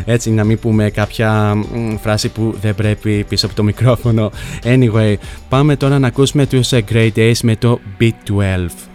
[0.05, 1.53] έτσι να μην πούμε κάποια
[2.01, 4.31] φράση που δεν πρέπει πίσω από το μικρόφωνο.
[4.64, 5.15] Anyway,
[5.49, 8.93] πάμε τώρα να ακούσουμε τους Great Days με το B12.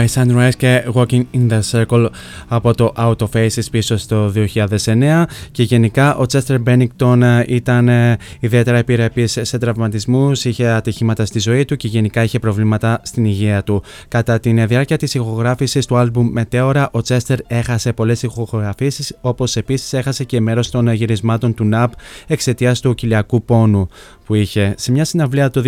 [0.00, 2.10] by Sunrise que Walking in the Circle.
[2.52, 7.88] Από το Out of Faces πίσω στο 2009 και γενικά ο Chester Bennington ε, ήταν
[7.88, 13.24] ε, ιδιαίτερα επιρρεπής σε τραυματισμούς, είχε ατυχήματα στη ζωή του και γενικά είχε προβλήματα στην
[13.24, 13.82] υγεία του.
[14.08, 19.92] Κατά τη διάρκεια της ηχογράφησης του άλμπουμ Μετέωρα, ο Chester έχασε πολλές ηχογραφήσεις όπως επίσης
[19.92, 21.88] έχασε και μέρος των γυρισμάτων του NAP
[22.26, 23.88] εξαιτίας του κοιλιακού πόνου
[24.30, 24.74] που είχε.
[24.76, 25.62] Σε μια συναυλία το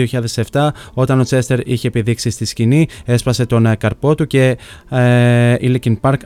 [0.53, 4.57] 2007, όταν ο Τσέστερ είχε επιδείξει στη σκηνή, έσπασε τον ε, καρπό του και
[4.91, 6.17] ε, οι Linkin Park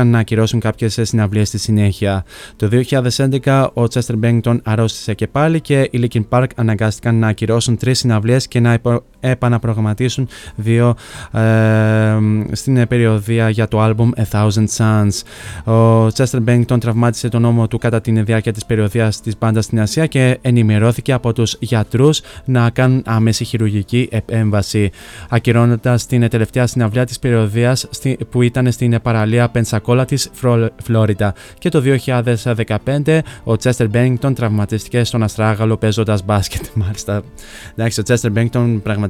[0.00, 2.24] αναγκάστηκαν να ακυρώσουν κάποιες συναυλίες στη συνέχεια.
[2.56, 2.68] Το
[3.44, 7.98] 2011 ο Chester Bennington αρρώστησε και πάλι και οι Linkin Park αναγκάστηκαν να ακυρώσουν τρεις
[7.98, 8.72] συναυλίες και να
[9.20, 10.94] επαναπρογραμματίσουν δύο
[11.32, 11.40] ε,
[12.52, 15.22] στην περιοδία για το album A Thousand Suns.
[15.72, 19.80] Ο Chester Bennington τραυμάτισε τον νόμο του κατά τη διάρκεια της περιοδίας της μπάντα στην
[19.80, 24.90] Ασία και ενημερώθηκε από τους γιατρούς να κάνουν άμεση χειρουργική επέμβαση.
[25.28, 27.88] Ακυρώνοντας την τελευταία συναυλία της περιοδίας
[28.30, 30.30] που ήταν στην παραλία Πενσακόλα της
[30.82, 31.34] Φλόριντα.
[31.58, 31.82] Και το
[33.04, 36.62] 2015 ο Chester Bennington τραυματίστηκε στον Αστράγαλο παίζοντας μπάσκετ.
[36.84, 37.22] Μάλιστα.
[37.74, 39.05] Εντάξει, ο Chester Bennington πραγματικά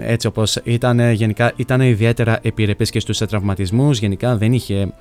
[0.00, 4.92] έτσι όπως ήταν, γενικά ήταν ιδιαίτερα επιρρεπής και στους τραυματισμούς, γενικά δεν είχε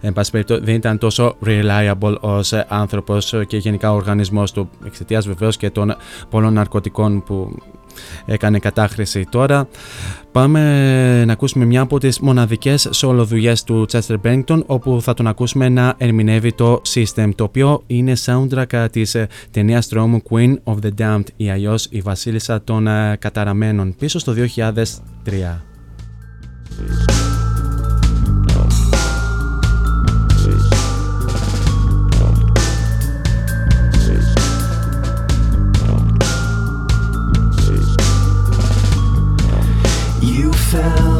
[0.00, 5.26] Εν πάση περιπτώσει, δεν ήταν τόσο reliable ως άνθρωπος και γενικά ο οργανισμός του εξαιτίας
[5.26, 5.96] βεβαίως και των
[6.30, 7.56] πολλών ναρκωτικών που
[8.24, 9.26] έκανε κατάχρηση.
[9.30, 9.68] Τώρα
[10.32, 15.26] πάμε να ακούσουμε μια από τις μοναδικές solo δουλειές του Chester Bennington όπου θα τον
[15.26, 20.74] ακούσουμε να ερμηνεύει το System το οποίο είναι soundtrack της ε, ταινίας τρόμου Queen of
[20.82, 24.74] the Damned ή αλλιώ η βασίλισσα των ε, καταραμένων πίσω στο 2003.
[40.70, 41.19] Fell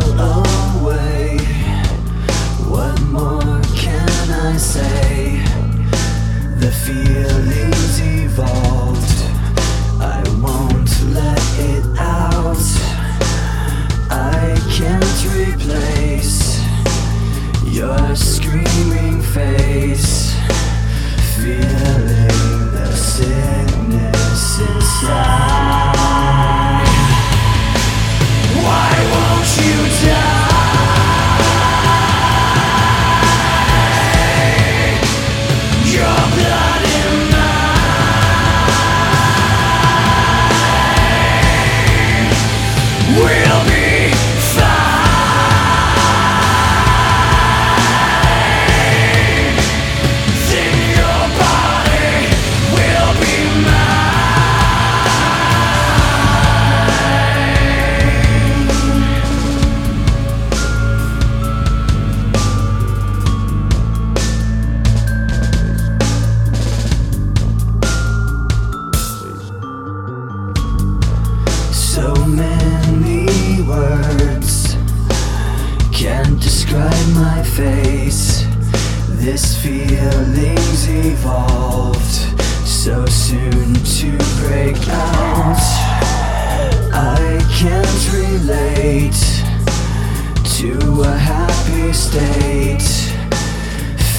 [91.92, 92.82] state.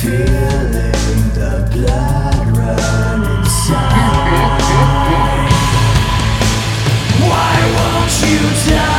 [0.01, 0.91] Feeling
[1.33, 4.71] the blood run inside.
[7.29, 8.39] Why won't you
[8.71, 8.90] die?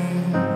[0.00, 0.49] land.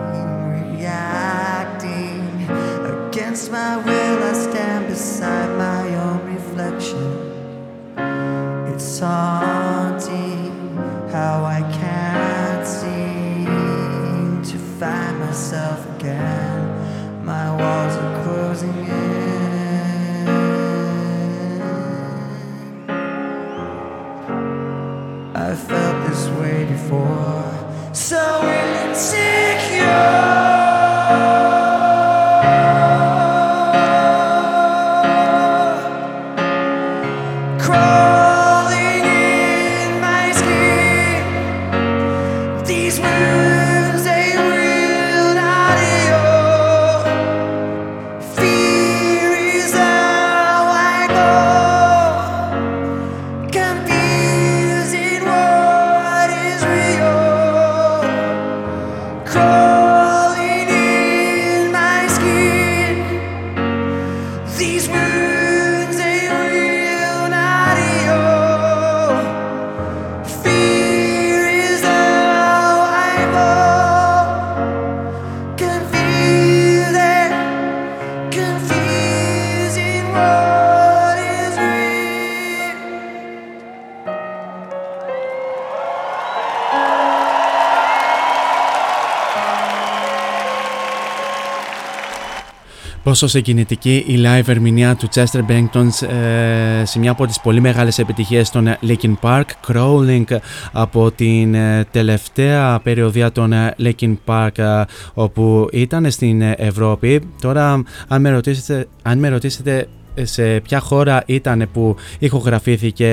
[93.15, 97.99] Πόσο συγκινητική η live ερμηνεία του Chester Bennington ε, σε μια από τις πολύ μεγάλες
[97.99, 100.23] επιτυχίες των Linkin Park, Crawling
[100.71, 104.83] από την ε, τελευταία περιοδία των ε, Linkin Park ε,
[105.13, 107.21] όπου ήταν στην Ευρώπη.
[107.41, 109.87] Τώρα αν με ρωτήσετε, αν με ρωτήσετε
[110.21, 113.07] σε ποια χώρα ήταν που ηχογραφήθηκε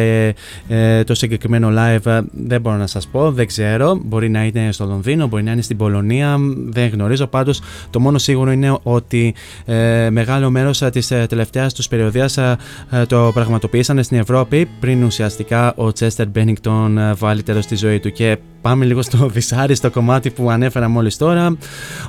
[0.68, 4.00] ε, το συγκεκριμένο live ε, δεν μπορώ να σας πω, δεν ξέρω.
[4.04, 7.60] Μπορεί να είναι στο Λονδίνο, μπορεί να είναι στην Πολωνία δεν γνωρίζω, πάντως
[7.90, 9.34] το μόνο σίγουρο είναι ότι
[9.64, 12.56] ε, μεγάλο μέρος ε, της ε, τελευταίας τους περιοδίας ε,
[12.90, 14.68] ε, το πραγματοποιήσανε στην Ευρώπη.
[14.80, 19.26] Πριν ουσιαστικά ο Chester Bennington ε, βάλει τέλος στη ζωή του και πάμε λίγο στο
[19.28, 21.56] δυσάριστο κομμάτι που ανέφερα μόλις τώρα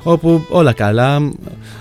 [0.02, 1.30] όπου όλα καλά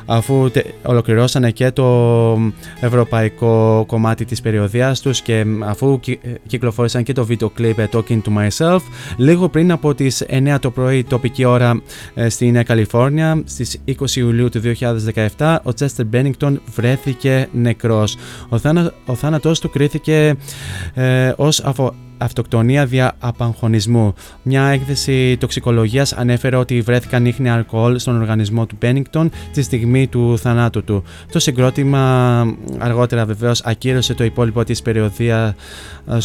[0.06, 2.38] αφού τε- ολοκληρώσανε και το
[2.80, 7.88] ευρωπαϊκό κομμάτι της περιοδίας τους και αφού κυ- ε, κυκλοφόρησαν και το βίντεο κλιπ ε,
[7.94, 8.80] Talking to Myself
[9.18, 11.82] λίγο πριν από τις 9 το πρωί τοπική ώρα
[12.14, 14.62] ε, στην ε, Καλιφόρνια στις 20 Ιουλίου του
[15.38, 18.16] 2017 ο Chester Bennington βρέθηκε νεκρός.
[18.50, 20.36] Ο, θάνα, ο θάνατός του κρίθηκε
[20.94, 21.94] ε, ως αφο,
[22.24, 24.14] αυτοκτονία δια απαγχωνισμού.
[24.44, 30.38] Μια έκθεση τοξικολογίας ανέφερε ότι βρέθηκαν ίχνη αλκοόλ στον οργανισμό του Bennington τη στιγμή του
[30.38, 31.04] θανάτου του.
[31.32, 32.46] Το συγκρότημα
[32.78, 35.54] αργότερα βεβαίως ακύρωσε το υπόλοιπο της περιοδίας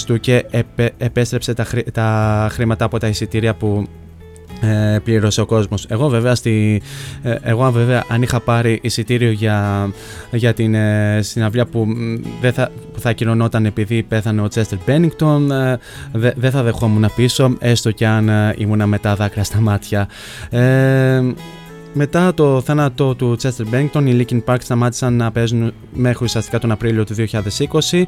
[0.06, 3.86] του και επέ- επέστρεψε τα, χρη- τα χρήματα από τα εισιτήρια που
[4.60, 5.86] ε, πλήρωσε ο κόσμος.
[5.88, 6.82] Εγώ βέβαια, στη,
[7.22, 9.90] ε, εγώ βέβαια αν είχα πάρει εισιτήριο για,
[10.30, 14.78] για την ε, συναυλία που, μ, δεν θα, που θα ακυρωνόταν επειδή πέθανε ο Τσέστερ
[14.86, 15.78] Μπένιγκτον ε,
[16.12, 20.08] δε- δεν θα δεχόμουν πίσω έστω και αν ε, ήμουνα μετά δάκρυα στα μάτια.
[21.94, 26.58] Ε, μετά το θάνατο του Chester Bennington, οι Linkin Park σταμάτησαν να παίζουν μέχρι ουσιαστικά
[26.58, 28.02] τον Απρίλιο του 2020.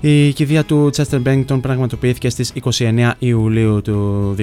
[0.00, 4.34] Η κηδεία του Chester Bennington πραγματοποιήθηκε στις 29 Ιουλίου του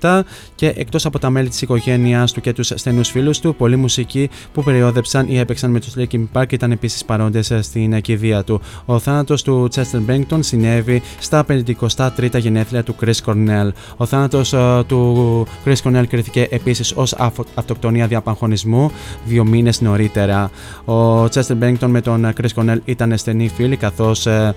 [0.00, 0.20] 2017
[0.54, 4.30] και εκτός από τα μέλη της οικογένειάς του και τους στενούς φίλους του, πολλοί μουσικοί
[4.52, 8.60] που περιόδεψαν ή έπαιξαν με τους Linkin Park ήταν επίσης παρόντες στην κηδεία του.
[8.84, 13.68] Ο θάνατος του Chester Bennington συνέβη στα 53 γενέθλια του Chris Cornell.
[13.96, 18.90] Ο θάνατος ε, του Chris Cornell κρίθηκε επίσης ως αφο- αυτοκτονία δια συνέπεια απαγχωνισμού
[19.24, 20.50] δύο μήνες νωρίτερα.
[20.84, 24.54] Ο Chester Bennington με τον Chris Cornell ήταν στενοί φίλοι καθώς ε,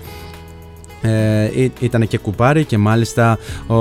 [1.02, 3.74] ε, ήταν και κουπάρι και μάλιστα ο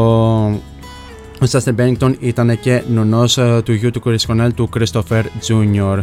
[1.41, 5.99] ο Chester Bennington ήταν και νονός ε, του γιου του Chris Cornell του Christopher Jr.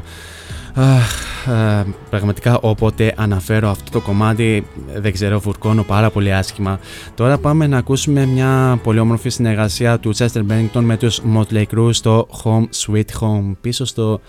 [0.77, 6.81] Uh, πραγματικά όποτε αναφέρω αυτό το κομμάτι δεν ξέρω φουρκώνω πάρα πολύ άσχημα.
[7.15, 11.89] Τώρα πάμε να ακούσουμε μια πολύ όμορφη συνεργασία του Chester Bennington με τους Motley Crue
[11.90, 14.20] στο Home Sweet Home πίσω στο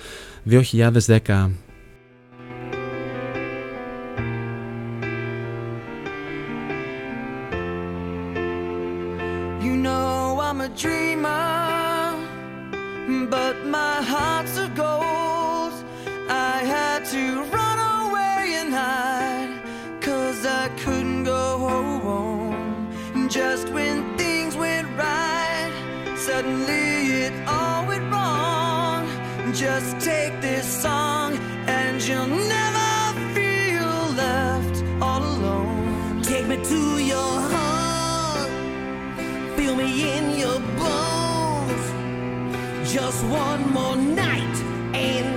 [0.49, 1.49] 2010
[29.57, 31.35] Just take this song
[31.65, 36.21] and you'll never feel left all alone.
[36.21, 38.51] Take me to your heart.
[39.57, 41.85] Feel me in your bones.
[42.93, 44.57] Just one more night,
[44.93, 45.36] and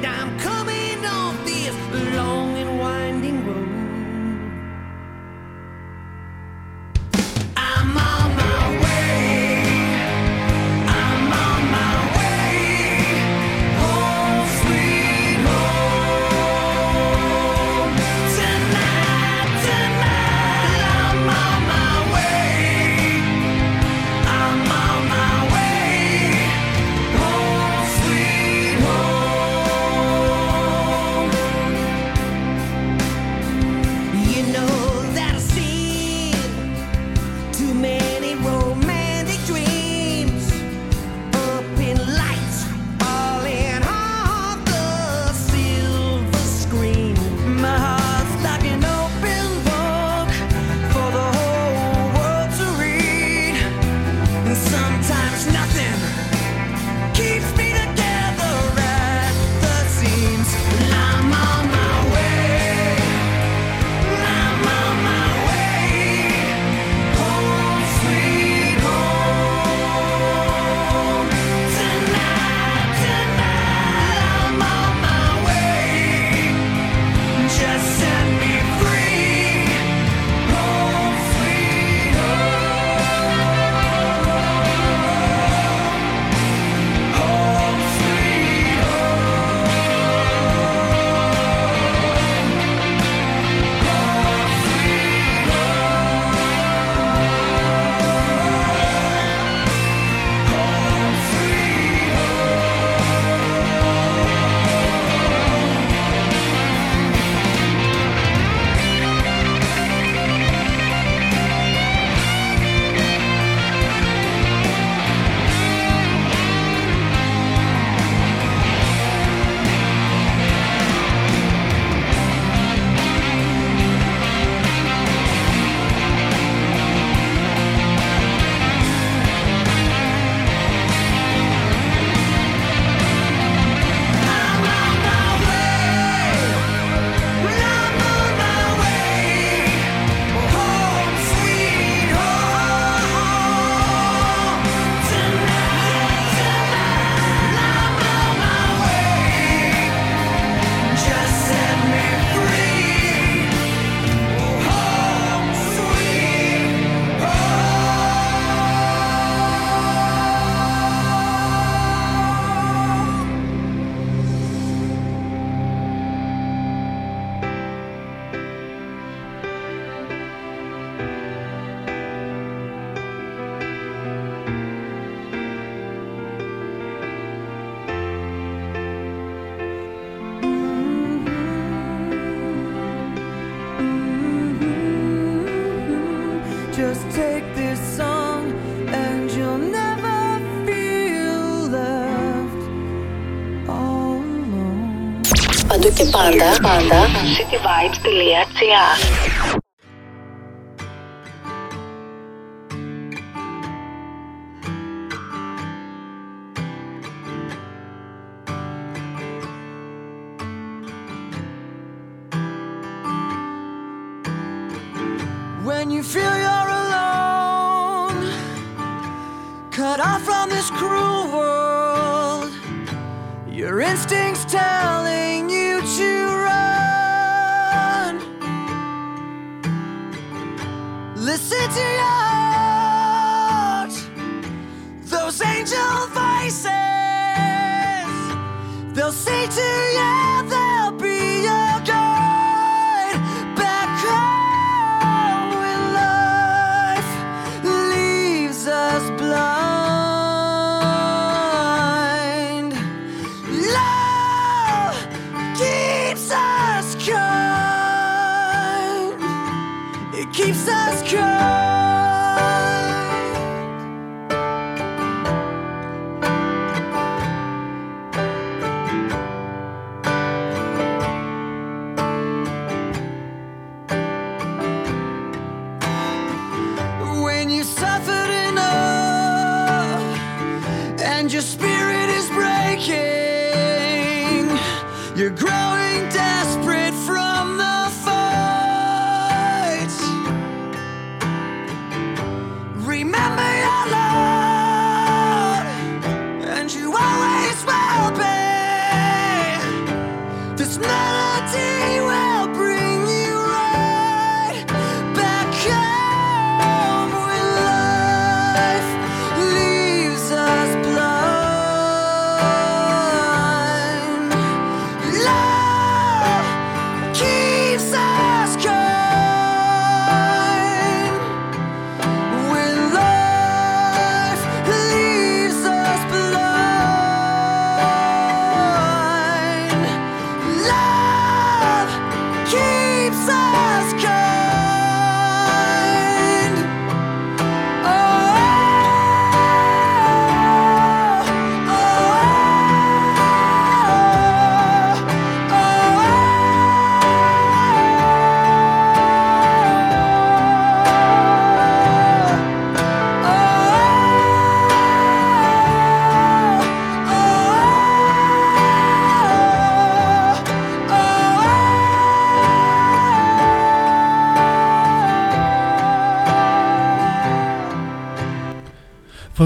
[196.21, 197.01] πάντα, πάντα,
[197.37, 199.30] cityvibes.gr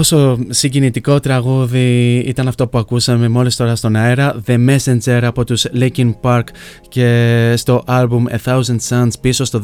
[0.09, 5.65] Πόσο συγκινητικό τραγούδι ήταν αυτό που ακούσαμε μόλις τώρα στον αέρα The Messenger από τους
[5.79, 6.43] Linkin Park
[6.87, 9.61] και στο album A Thousand Suns πίσω στο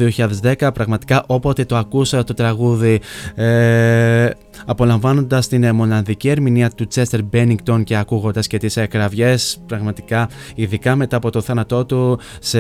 [0.59, 3.01] 2010 πραγματικά όποτε το ακούσα το τραγούδι
[3.35, 4.30] ε,
[4.65, 10.30] απολαμβάνοντας την ε, μοναδική ερμηνεία του Chester Bennington και ακούγοντας και τις ε, κραυγές πραγματικά
[10.55, 12.59] ειδικά μετά από το θάνατό του σε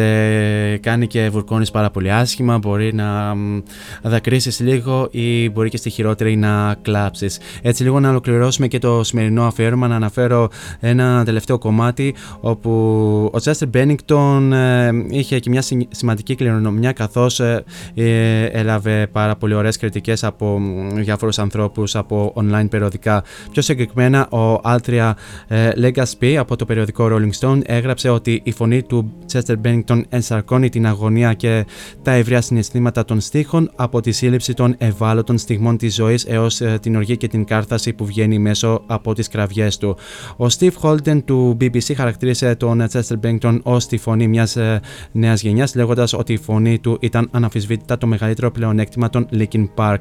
[0.77, 3.61] κάνει και βουρκώνεις πάρα πολύ άσχημα μπορεί να μ,
[4.03, 7.39] δακρύσεις λίγο ή μπορεί και στη χειρότερη να κλάψεις
[7.71, 10.49] έτσι λίγο να ολοκληρώσουμε και το σημερινό αφιέρωμα να αναφέρω
[10.79, 12.69] ένα τελευταίο κομμάτι όπου
[13.33, 19.35] ο Chester Bennington ε, είχε και μια συ- σημαντική κληρονομιά καθώς ε, ε, έλαβε πάρα
[19.35, 23.23] πολύ ωραίες κριτικές από μ, διάφορους ανθρώπους από online περιοδικά.
[23.51, 25.11] Πιο συγκεκριμένα ο Altria
[25.47, 30.69] ε, Legacy από το περιοδικό Rolling Stone έγραψε ότι η φωνή του Chester Bennington ενσαρκώνει
[30.69, 31.65] την αγωνία και
[32.01, 36.77] τα ευρεία συναισθήματα των στίχων από τη σύλληψη των ευάλωτων στιγμών της ζωής έως ε,
[36.81, 39.97] την οργή και την κάρθαση που βγαίνει μέσω από τις κραυγές του.
[40.37, 44.81] Ο Steve Holden του BBC χαρακτήρισε τον Chester Bennington ως τη φωνή μιας ε,
[45.11, 49.97] νέας γενιάς λέγοντας ότι η φωνή του ήταν αναμφισβήτητα το μεγαλύτερο πλεονέκτημα των Linkin Park.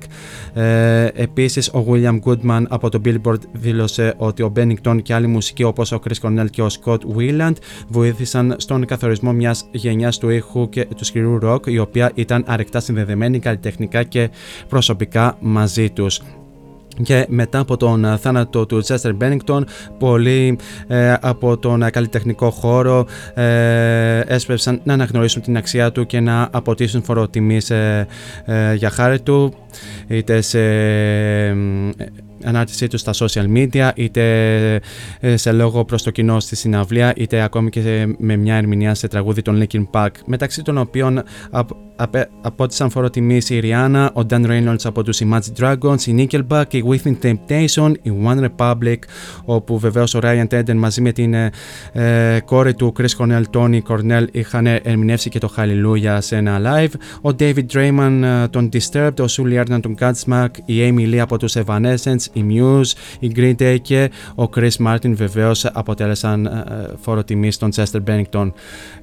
[0.55, 5.63] Ε, επίσης ο William Goodman από το Billboard δήλωσε ότι ο Bennington και άλλοι μουσικοί
[5.63, 7.55] όπως ο Chris Cornell και ο Scott Weiland
[7.89, 12.81] βοήθησαν στον καθορισμό μιας γενιάς του ήχου και του σκληρού rock η οποία ήταν αρεκτά
[12.81, 14.31] συνδεδεμένη καλλιτεχνικά και
[14.69, 16.21] προσωπικά μαζί τους
[17.03, 19.63] και μετά από τον ε, θάνατο του Chester Bennington
[19.99, 26.21] πολλοί ε, από τον ε, καλλιτεχνικό χώρο ε, έσπευσαν να αναγνωρίσουν την αξία του και
[26.21, 28.07] να αποτίσουν φοροτιμής ε,
[28.45, 29.55] ε, για χάρη του
[30.07, 31.55] είτε σε ε,
[32.45, 34.25] ανάρτησή τους στα social media είτε
[35.21, 38.95] ε, σε λόγο προς το κοινό στη συναυλία είτε ακόμη και σε- με μια ερμηνεία
[38.95, 40.09] σε τραγούδι των Linkin Park.
[40.27, 45.61] Μεταξύ των οποίων απ- απε- απότισαν φοροτιμής η Rihanna, ο Dan Reynolds από τους Imagine
[45.63, 48.97] Dragons, η Nickelback, η Within Temptation, η One Republic
[49.45, 51.51] όπου βεβαίως ο Ryan Tedder μαζί με την ε,
[51.93, 56.93] ε, κόρη του Chris Cornell, Tony Cornell είχαν ερμηνεύσει και το Hallelujah σε ένα live.
[57.31, 61.39] Ο David Draymond ε, των Disturbed, ο Sully Arden των Godsmack, η Amy Lee από
[61.39, 66.63] τους Evanescence, η Muse, η Green Day και ο Chris Martin βεβαίως αποτέλεσαν ε,
[67.01, 68.53] φόρο τιμής στον Chester Bennington.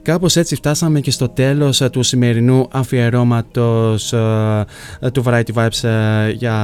[0.02, 4.10] Κάπως έτσι φτάσαμε και στο τέλος του σημερινού αφιερώματος
[5.14, 5.90] του Variety Vibes
[6.36, 6.56] για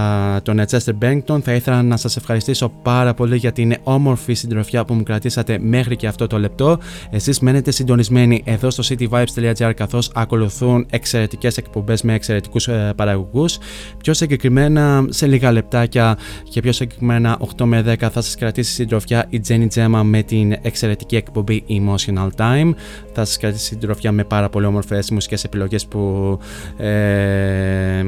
[0.44, 1.41] τον Chester Bennington.
[1.41, 5.95] Θα ήθελα να σας ευχαριστήσω πάρα πολύ για την όμορφη συντροφιά που μου κρατήσατε μέχρι
[5.95, 6.77] και αυτό το λεπτό.
[7.10, 13.57] Εσείς μένετε συντονισμένοι εδώ στο cityvibes.gr καθώς ακολουθούν εξαιρετικές εκπομπές με εξαιρετικούς ε, παραγωγούς.
[13.98, 16.18] Πιο συγκεκριμένα σε λίγα λεπτάκια
[16.54, 20.56] και πιο συγκεκριμένα 8 με 10 θα σας κρατήσει συντροφιά η Jenny Gemma με την
[20.62, 22.74] εξαιρετική εκπομπή Emotional Time.
[23.14, 26.40] Θα σας κρατήσει συντροφιά με πάρα πολύ όμορφες μουσικές επιλογές που
[26.78, 28.04] ε,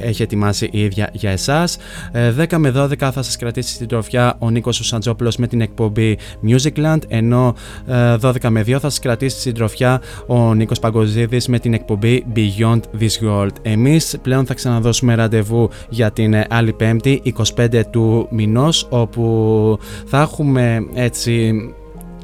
[0.00, 1.78] έχει ετοιμάσει η ίδια για εσάς.
[2.38, 6.18] 10 ε, με 12 θα σας κρατήσει συντροφιά ο Νίκος Σαντζόπουλος με την εκπομπή
[6.48, 7.54] Musicland ενώ
[8.20, 12.80] 12 ε, με 2 θα σας κρατήσει συντροφιά ο Νίκος Παγκοζίδης με την εκπομπή Beyond
[13.00, 13.52] This World.
[13.62, 17.22] Εμείς πλέον θα ξαναδώσουμε ραντεβού για την ε, άλλη πέμπτη
[17.56, 21.52] 25 του μηνός όπου θα έχουμε έτσι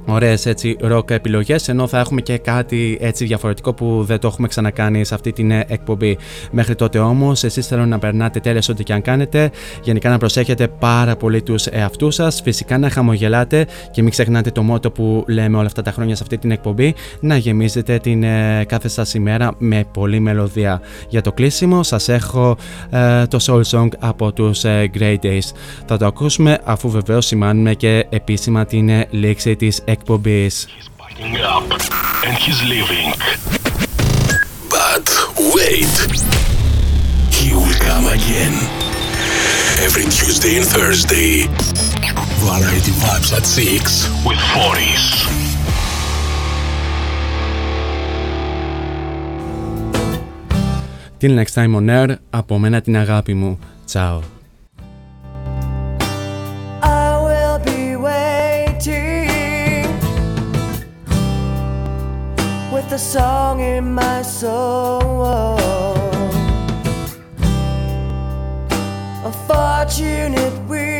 [0.07, 4.49] Ωραίες έτσι ροκ επιλογές, ενώ θα έχουμε και κάτι έτσι διαφορετικό που δεν το έχουμε
[4.49, 6.19] ξανακάνει σε αυτή την ε, εκπομπή.
[6.51, 9.51] Μέχρι τότε όμως, εσείς θέλω να περνάτε τέλεια ό,τι και αν κάνετε.
[9.83, 12.41] Γενικά να προσέχετε πάρα πολύ τους εαυτούς σας.
[12.45, 16.23] Φυσικά να χαμογελάτε και μην ξεχνάτε το μότο που λέμε όλα αυτά τα χρόνια σε
[16.23, 16.95] αυτή την εκπομπή.
[17.21, 20.81] Να γεμίζετε την ε, κάθε σας ημέρα με πολλή μελωδία.
[21.09, 22.57] Για το κλείσιμο, σας έχω
[22.91, 25.53] ε, το Soul Song από τους ε, Great Days.
[25.87, 30.67] Θα το ακούσουμε αφού βεβαίως σημάνουμε και επίσημα την ε, λήξη της εκπομπής.
[31.57, 31.71] up
[32.27, 33.09] and he's leaving.
[34.75, 35.07] But
[35.55, 35.95] wait,
[37.37, 38.55] he will come again.
[39.87, 41.33] Every Tuesday and Thursday.
[42.47, 45.05] Variety Vibes at 6 with Foris.
[51.19, 53.59] Till next time on air, από μένα την αγάπη μου.
[53.87, 54.40] Ciao.
[63.01, 65.23] Song in my soul.
[69.25, 71.00] A fortunate weakling,